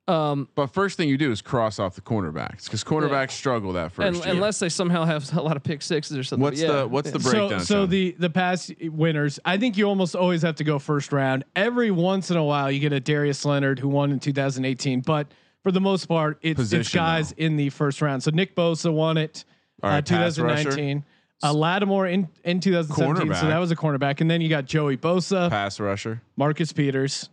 [0.08, 3.92] Um, But first thing you do is cross off the cornerbacks because cornerbacks struggle that
[3.92, 4.34] first and, year.
[4.34, 6.44] unless they somehow have a lot of pick sixes or something.
[6.44, 6.72] what's Yeah.
[6.72, 7.60] the what's the So, breakdown?
[7.62, 7.90] so Sean?
[7.90, 11.44] the the past winners, I think you almost always have to go first round.
[11.56, 15.28] Every once in a while, you get a Darius Leonard who won in 2018, but
[15.64, 17.46] for the most part, it's, it's guys though.
[17.46, 18.24] in the first round.
[18.24, 19.46] So Nick Bosa won it,
[19.84, 20.64] All uh, right, pass rusher.
[20.72, 21.06] 2019.
[21.44, 24.96] Uh, Lattimore in in 2017, so that was a cornerback, and then you got Joey
[24.98, 27.30] Bosa, pass rusher, Marcus Peters,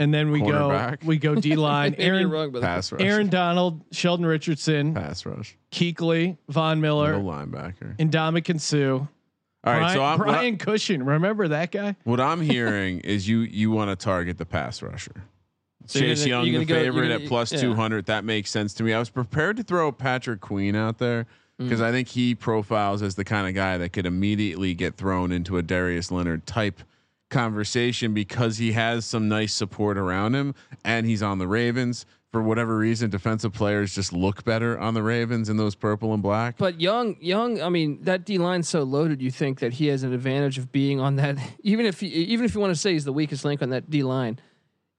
[0.00, 1.94] and then we go we go D line.
[1.98, 7.30] Aaron wrong, but pass rusher, Aaron Donald, Sheldon Richardson, pass rush, Kuechly, Von Miller, middle
[7.30, 7.94] linebacker.
[7.98, 8.76] and Ndamukong Suh.
[9.62, 11.94] All right, Brian, so I'm, what, I, Brian Cushing, remember that guy?
[12.04, 15.12] what I'm hearing is you you want to target the pass rusher.
[15.86, 17.60] So you're Chase gonna- Young, the go- favorite gonna- at plus yeah.
[17.60, 18.06] 200.
[18.06, 18.92] That makes sense to me.
[18.94, 21.26] I was prepared to throw Patrick Queen out there
[21.60, 21.64] Mm.
[21.64, 25.30] because I think he profiles as the kind of guy that could immediately get thrown
[25.30, 26.80] into a Darius Leonard type
[27.30, 30.54] conversation because he has some nice support around him
[30.84, 32.04] and he's on the Ravens.
[32.32, 36.22] For whatever reason, defensive players just look better on the Ravens in those purple and
[36.22, 36.56] black.
[36.58, 39.20] But Young, Young, I mean, that D line's so loaded.
[39.20, 42.44] You think that he has an advantage of being on that, even if he, even
[42.44, 44.38] if you want to say he's the weakest link on that D line.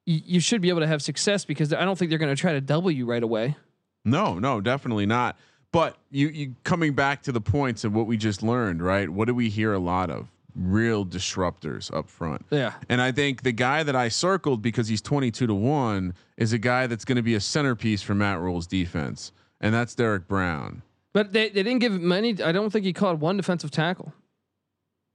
[0.05, 2.39] y- you should be able to have success because I don't think they're going to
[2.41, 3.55] try to double you right away.
[4.03, 5.37] No, no, definitely not.
[5.71, 9.09] But you, you coming back to the points of what we just learned, right?
[9.09, 10.27] What do we hear a lot of?
[10.55, 12.45] Real disruptors up front.
[12.49, 12.73] Yeah.
[12.89, 16.57] And I think the guy that I circled because he's 22 to 1 is a
[16.57, 19.31] guy that's going to be a centerpiece for Matt Rhule's defense.
[19.59, 20.81] And that's Derrick Brown.
[21.13, 22.41] But they, they didn't give him many.
[22.41, 24.13] I don't think he caught one defensive tackle.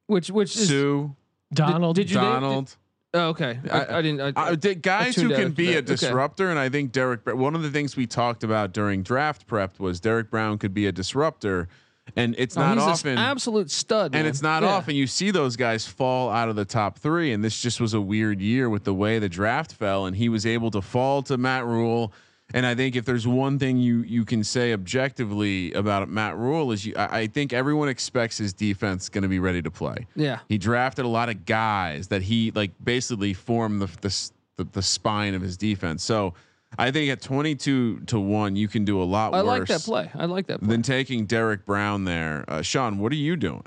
[0.06, 1.08] Which which is Suh,
[1.52, 1.96] Donald.
[1.96, 2.76] did you name- Donald.
[3.14, 3.58] oh, okay.
[3.70, 4.36] I, I didn't.
[4.36, 5.74] I, the guys who can be that.
[5.74, 5.86] a Okay.
[5.86, 7.22] disruptor, and I think Derrick.
[7.26, 10.86] One of the things we talked about during draft prep was Derrick Brown could be
[10.86, 11.66] a disruptor,
[12.14, 13.18] and it's not often.
[13.18, 14.14] absolute stud.
[14.14, 14.68] and it's not Yeah.
[14.68, 17.32] often you see those guys fall out of the top three.
[17.32, 20.28] And this just was a weird year with the way the draft fell, and he
[20.28, 22.12] was able to fall to Matt Rhule.
[22.54, 26.70] And I think if there's one thing you you can say objectively about Matt Rhule
[26.70, 30.06] is you, I, I think everyone expects his defense going to be ready to play.
[30.14, 30.38] Yeah.
[30.48, 34.82] He drafted a lot of guys that he like basically formed the the, the, the
[34.82, 36.04] spine of his defense.
[36.04, 36.34] So
[36.78, 39.38] I think at 22 to 1 you can do a lot worse.
[39.38, 40.10] I like that play.
[40.14, 40.68] I like that play.
[40.68, 42.44] than taking Derrick Brown there.
[42.48, 43.64] Uh, Sean, what are you doing?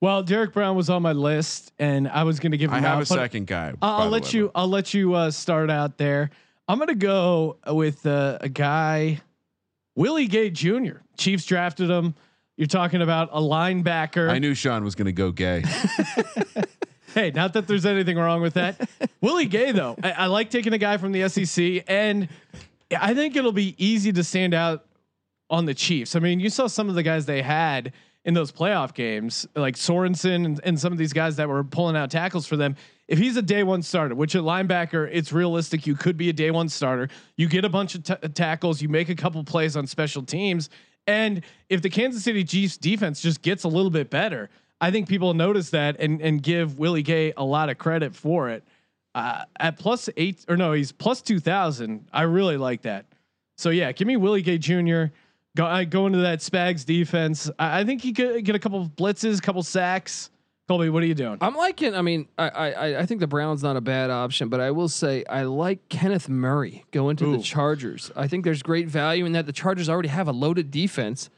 [0.00, 2.80] Well, Derrick Brown was on my list, and I was going to give him I
[2.80, 3.72] have out, a second guy.
[3.80, 4.50] I'll, I'll let way, you.
[4.52, 6.30] I'll let you uh, start out there.
[6.66, 9.20] I'm going to go with uh, a guy,
[9.94, 10.98] Willie Gay Jr.
[11.16, 12.14] Chiefs drafted him.
[12.56, 14.28] You're talking about a linebacker.
[14.28, 15.62] I knew Sean was going to go gay.
[17.14, 18.88] Hey, not that there's anything wrong with that.
[19.20, 22.28] Willie Gay, though, I, I like taking a guy from the SEC, and
[22.98, 24.86] I think it'll be easy to stand out
[25.50, 26.16] on the Chiefs.
[26.16, 27.92] I mean, you saw some of the guys they had
[28.24, 31.96] in those playoff games, like Sorensen and, and some of these guys that were pulling
[31.96, 32.76] out tackles for them.
[33.08, 36.32] If he's a day one starter, which at linebacker, it's realistic, you could be a
[36.32, 37.08] day one starter.
[37.36, 40.70] You get a bunch of t- tackles, you make a couple plays on special teams,
[41.06, 44.50] and if the Kansas City Chiefs defense just gets a little bit better,
[44.82, 48.50] I think people notice that and and give Willie Gay a lot of credit for
[48.50, 48.64] it.
[49.14, 52.08] Uh, at plus eight or no, he's plus two thousand.
[52.12, 53.06] I really like that.
[53.56, 55.04] So yeah, give me Willie Gay Jr.
[55.56, 57.48] Go I go into that Spags defense.
[57.60, 60.30] I, I think he could get a couple of blitzes, a couple sacks.
[60.66, 61.38] Colby, what are you doing?
[61.40, 61.94] I'm liking.
[61.94, 64.88] I mean, I, I I think the Browns not a bad option, but I will
[64.88, 67.36] say I like Kenneth Murray going to Ooh.
[67.36, 68.10] the Chargers.
[68.16, 69.46] I think there's great value in that.
[69.46, 71.30] The Chargers already have a loaded defense,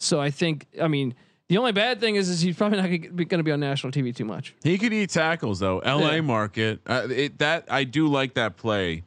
[0.00, 0.66] so I think.
[0.82, 1.14] I mean,
[1.48, 4.14] the only bad thing is, is he's probably not going to be on national TV
[4.14, 4.54] too much.
[4.62, 5.78] He could eat tackles though.
[5.80, 6.16] L.A.
[6.16, 6.20] Yeah.
[6.20, 6.80] market.
[6.86, 9.04] Uh, it, that I do like that play.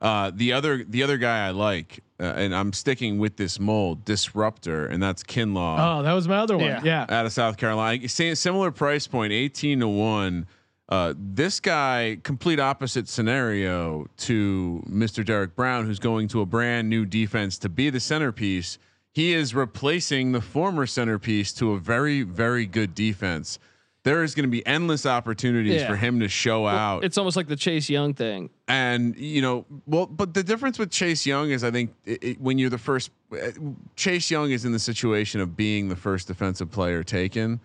[0.00, 4.04] Uh, the other the other guy I like, uh, and I'm sticking with this mold
[4.04, 6.66] disruptor, and that's Kinlaw Oh, that was my other one.
[6.66, 6.82] Yeah.
[6.84, 7.06] Yeah.
[7.08, 8.06] out of South Carolina.
[8.08, 10.46] Same similar price point, 18 to one.
[10.90, 15.24] Uh, this guy, complete opposite scenario to Mr.
[15.24, 18.78] Derrick Brown, who's going to a brand new defense to be the centerpiece.
[19.14, 23.60] He is replacing the former centerpiece to a very, very good defense.
[24.02, 25.86] There is going to be endless opportunities Yeah.
[25.86, 27.04] for him to show out.
[27.04, 28.50] It's almost like the Chase Young thing.
[28.66, 32.40] And you know, well, but the difference with Chase Young is, I think, it, it-
[32.40, 33.50] when you're the first, uh,
[33.94, 37.60] Chase Young is in the situation of being the first defensive player taken,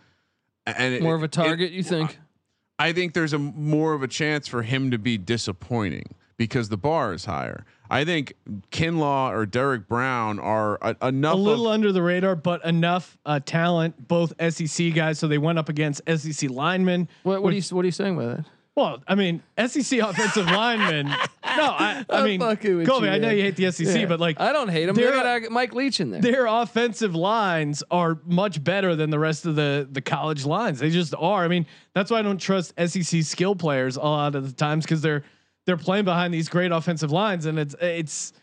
[0.67, 2.19] and it- More of a target, you think?
[2.77, 6.77] I think there's a more of a chance for him to be disappointing because the
[6.77, 7.65] bar is higher.
[7.91, 8.33] I think
[8.71, 11.33] Kinlaw or Derrick Brown are a, enough.
[11.33, 15.19] A little of, under the radar, but enough uh, talent, both SEC guys.
[15.19, 17.09] So they went up against SEC linemen.
[17.23, 18.45] What, what are you What are you saying with it?
[18.75, 21.07] Well, I mean, SEC offensive linemen.
[21.07, 23.87] No, I, I I'm mean, fucking with Colby, you, I know you hate the SEC,
[23.87, 24.05] Yeah.
[24.05, 24.95] but like I don't hate them.
[24.95, 26.21] They they're- got Mike Leach in there.
[26.21, 30.79] their offensive lines are much better than the rest of the the college lines.
[30.79, 31.43] They just are.
[31.43, 34.85] I mean, that's why I don't trust SEC skill players a lot of the times
[34.85, 35.23] because they're
[35.69, 38.33] they're playing behind these great offensive lines, and it's it's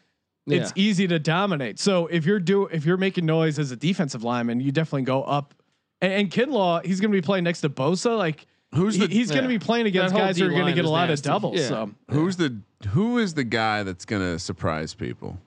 [0.47, 0.83] it's Yeah.
[0.83, 1.81] easy to dominate.
[1.81, 5.25] So if you're do if you're making noise as a defensive lineman, you definitely go
[5.25, 5.55] up.
[6.01, 8.17] And, and Kinlaw, he's going to be playing next to Bosa.
[8.17, 10.67] Like Who's he- the- he's going to be playing against whole guys who are going
[10.67, 11.29] to get a lot nasty.
[11.29, 11.59] of doubles.
[11.59, 11.69] Yeah.
[11.69, 12.61] So who's the
[12.91, 15.39] who is the guy that's going to surprise people?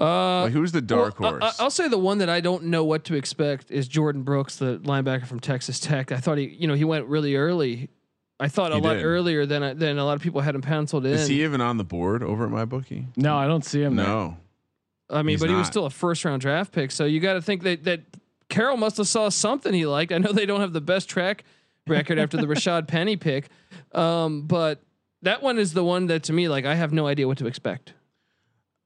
[0.00, 1.60] Uh, Like who's the dark well, horse?
[1.60, 4.56] I, will say the one that I don't know what to expect is Jordyn Brooks,
[4.56, 6.10] the linebacker from Texas Tech.
[6.10, 7.90] I thought he, you know, he went really early.
[8.42, 9.04] I thought He a lot did.
[9.04, 11.12] earlier than I, than a lot of people had him penciled in.
[11.12, 13.06] is he even on the board over at MyBookie?
[13.16, 13.96] no, I don't see him.
[13.96, 14.06] there.
[14.06, 14.36] No.
[15.10, 16.90] I mean, he's but he was still a first round draft pick.
[16.90, 18.00] So you got to think that that
[18.48, 20.10] Carroll must have saw something he liked.
[20.12, 21.44] I know they don't have the best track
[21.86, 23.48] record after the Rashad Penny pick,
[23.92, 24.80] um, but
[25.22, 27.46] that one is the one that to me, like, I have no idea what to
[27.46, 27.92] expect.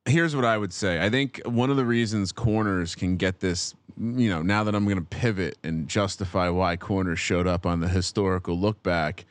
[0.07, 1.01] here's what I would say.
[1.05, 4.85] I think one of the reasons corners can get this, you know, now that I'm
[4.85, 9.25] going to pivot and justify why corners showed up on the historical look back.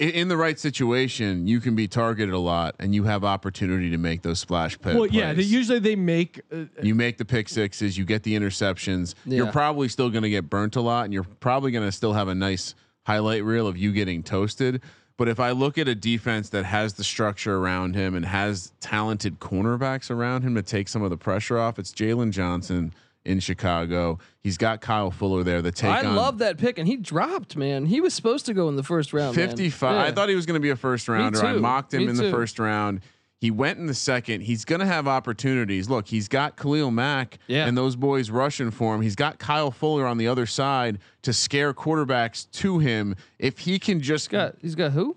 [0.00, 3.24] Uh, in, in the right situation, you can be targeted a lot, and you have
[3.24, 5.12] opportunity to make those splash pa- Well, plays.
[5.12, 9.14] yeah, they, usually they make uh, you make the pick sixes, you get the interceptions.
[9.24, 12.12] You're probably still going to get burnt a lot, and you're probably going to still
[12.12, 12.74] have a nice
[13.04, 14.82] highlight reel of you getting toasted.
[15.16, 18.72] But if I look at a defense that has the structure around him and has
[18.80, 22.94] talented cornerbacks around him to take some of the pressure off, it's Jaylon Johnson
[23.24, 24.18] in Chicago.
[24.42, 25.62] He's got Kyle Fuller there.
[25.62, 27.56] The take I on love that pick, and he dropped.
[27.56, 29.34] Man, he was supposed to go in the first round.
[29.34, 29.94] 55.
[29.94, 30.02] Yeah.
[30.02, 31.44] I thought he was going to be a first rounder.
[31.44, 33.00] I mocked him Me in the first round.
[33.38, 34.42] He went in the second.
[34.42, 35.88] He's going to have opportunities.
[35.88, 37.66] Look, he's got Khalil Mack Yeah.
[37.66, 39.00] and those boys rushing for him.
[39.00, 43.16] He's got Kyle Fuller on the other side to scare quarterbacks to him.
[43.38, 45.16] If he can just got he's got who?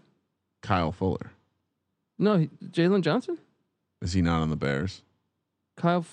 [0.61, 1.31] Kyle Fuller.
[2.17, 3.37] No, Jaylon Johnson,
[4.01, 5.01] Is he not on the Bears?
[5.75, 6.05] Kyle.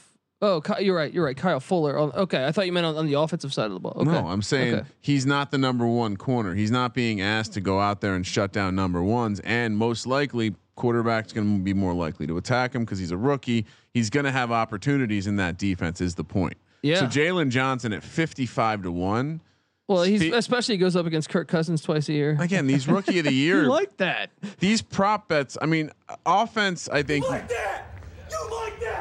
[0.43, 1.13] F- Oh, Ky- you're right.
[1.13, 1.37] You're right.
[1.37, 1.99] Kyle Fuller.
[1.99, 3.93] Okay, I thought you meant on, on the offensive side of the ball.
[3.97, 4.11] Okay.
[4.11, 4.87] No, I'm saying Okay.
[5.01, 6.55] he's not the number one corner.
[6.55, 9.41] He's not being asked to go out there and shut down number ones.
[9.41, 13.17] And most likely, quarterback's going to be more likely to attack him because he's a
[13.19, 13.67] rookie.
[13.93, 16.01] He's going to have opportunities in that defense.
[16.01, 16.55] Is the point?
[16.83, 17.01] Yeah.
[17.01, 19.43] So Jaylon Johnson at 55 to one.
[19.89, 22.37] Well, he's Spe- especially he goes up against Kirk Cousins twice a year.
[22.41, 24.31] Again, these rookie of the year, like that?
[24.61, 25.59] these prop bets.
[25.61, 25.91] I mean,
[26.25, 26.89] offense.
[26.89, 27.27] I think.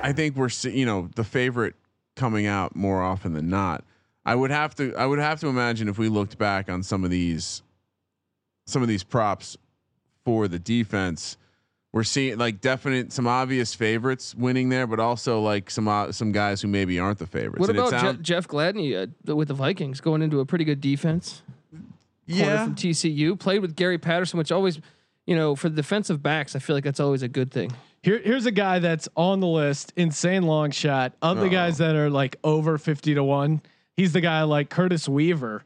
[0.04, 1.76] I think we're you know the favorite
[2.16, 3.84] coming out more often than not.
[4.26, 7.04] I would have to I would have to imagine if we looked back on some
[7.04, 7.62] of these
[8.68, 9.58] some of these props
[10.26, 11.38] for the defense,
[11.92, 16.32] we're seeing like definite some obvious favorites winning there, but also like some uh, some
[16.32, 17.60] guys who maybe aren't the favorites.
[17.60, 20.82] what And about Je- Jeff Gladney uh, with the Vikings going into a pretty good
[20.82, 21.42] defense?
[22.28, 24.80] Yeah, from TCU played with Gary Patterson, which always,
[25.30, 27.72] you know, for the defensive backs, I feel like that's always a good thing.
[28.02, 29.94] Here, here's a guy that's on the list.
[29.96, 31.50] Insane long shot of the Uh-oh.
[31.50, 31.86] guys oh.
[31.86, 33.62] that are like over fifty to one.
[33.96, 35.64] He's the guy like Curtis Weaver.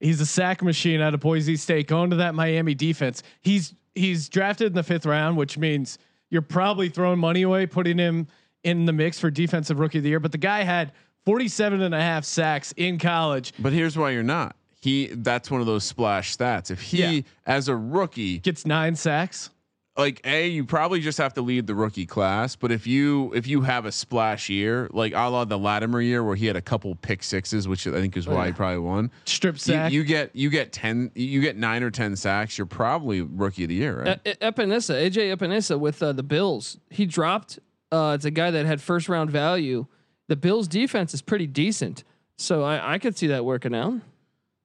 [0.00, 3.22] He's a sack machine out of Boise State, going to that Miami defense.
[3.42, 5.98] He's he's drafted in the fifth round, which means
[6.30, 8.28] you're probably throwing money away putting him
[8.64, 10.20] in the mix for defensive rookie of the year.
[10.20, 10.92] But the guy had
[11.26, 13.52] 47 and a half sacks in college.
[13.58, 14.56] but here's why you're not.
[14.82, 16.70] He that's one of those splash stats.
[16.70, 17.20] If he Yeah.
[17.46, 19.48] as a rookie Gets nine sacks.
[19.96, 23.46] like a you probably just have to lead the rookie class but if you if
[23.46, 26.62] you have a splash year like a la the Lattimore year where he had a
[26.62, 29.92] couple pick sixes which i think is why he probably won Strip you, sack.
[29.92, 33.68] you get you get 10 you get 9 or 10 sacks you're probably rookie of
[33.68, 37.58] the year right E- Epenesa, AJ Epenesa with uh, the Bills, he dropped.
[37.92, 39.84] Uh, it's a guy that had first round value.
[40.28, 42.02] The Bills defense is pretty decent,
[42.38, 44.00] so I, I could see that working out.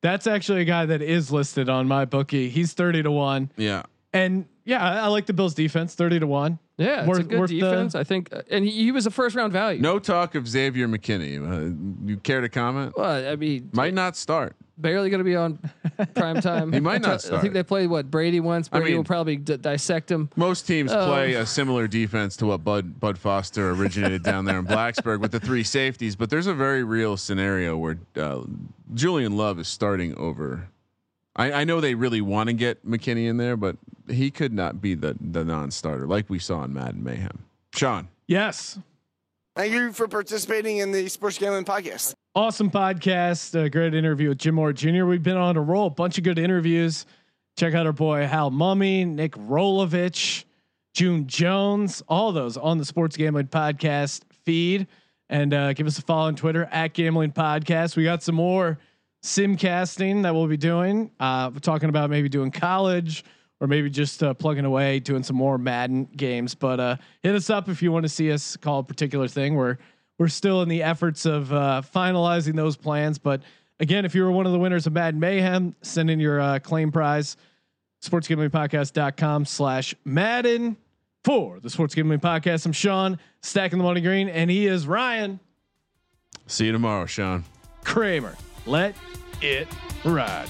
[0.02, 2.50] That's actually a guy that is listed on MyBookie.
[2.50, 3.52] He's 30 to one.
[3.58, 3.84] yeah
[4.14, 6.60] And yeah, I, I like the Bills defense, 30 to one.
[6.78, 7.96] Yeah, it's Worth- a good worth the- defense.
[7.96, 9.82] I think, uh, and he, he was a first round value.
[9.82, 11.74] no talk of xavier mckinney uh,
[12.06, 15.60] you care to comment well, I mean, might not start barely going to be on
[16.16, 16.72] prime time.
[16.78, 17.40] He might not start.
[17.40, 18.70] I think they played what Brady once.
[18.72, 20.30] I Brady mean- will probably d- dissect him.
[20.36, 21.08] Most teams Oh.
[21.08, 25.32] play a similar defense to what Bud Bud Foster originated down there in Blacksburg with
[25.32, 28.42] the three safeties, but there's a very real scenario where uh,
[28.94, 30.68] Julian Love is starting over.
[31.36, 33.78] I, I know they really want to get McKinney in there, but
[34.10, 37.44] he could not be the the non-starter like we saw in Madden Mayhem.
[37.74, 38.80] Sean, Yes.
[39.58, 42.14] Thank you for participating in the Sports Gambling Podcast.
[42.36, 43.60] Awesome podcast.
[43.60, 45.06] A great interview with Jim Mora Jr.
[45.06, 47.08] We've been on a roll, a bunch of good interviews.
[47.58, 50.44] Check out our boy Hal Mumme, Nick Rolovich,
[50.94, 54.86] June Jones, all those on the Sports Gambling Podcast feed.
[55.28, 57.96] And uh, give us a follow on Twitter at Gambling Podcast.
[57.96, 58.78] We got some more
[59.24, 61.10] sim casting that we'll be doing.
[61.20, 63.24] Uh, we're talking about maybe doing college
[63.60, 66.56] or maybe just uh, plugging away, doing some more Madden games.
[66.56, 69.56] But uh, hit us up if you want to see us call a particular thing.
[69.56, 69.78] We're
[70.20, 73.20] we're still in the efforts of uh, finalizing those plans.
[73.20, 73.44] But
[73.80, 76.60] again, if you were one of the winners of Madden Mayhem, send in your uh,
[76.60, 77.38] claim prize.
[78.04, 80.78] SportsGamblingPodcast.com slash Madden
[81.24, 82.66] for the Sports Gambling Podcast.
[82.66, 85.40] I'm Sean, stacking the money green, and he is Ryan
[86.48, 87.44] see you tomorrow, Sean.
[87.84, 88.36] Kramer.
[88.66, 88.96] Let
[89.42, 89.68] it
[90.04, 90.50] ride.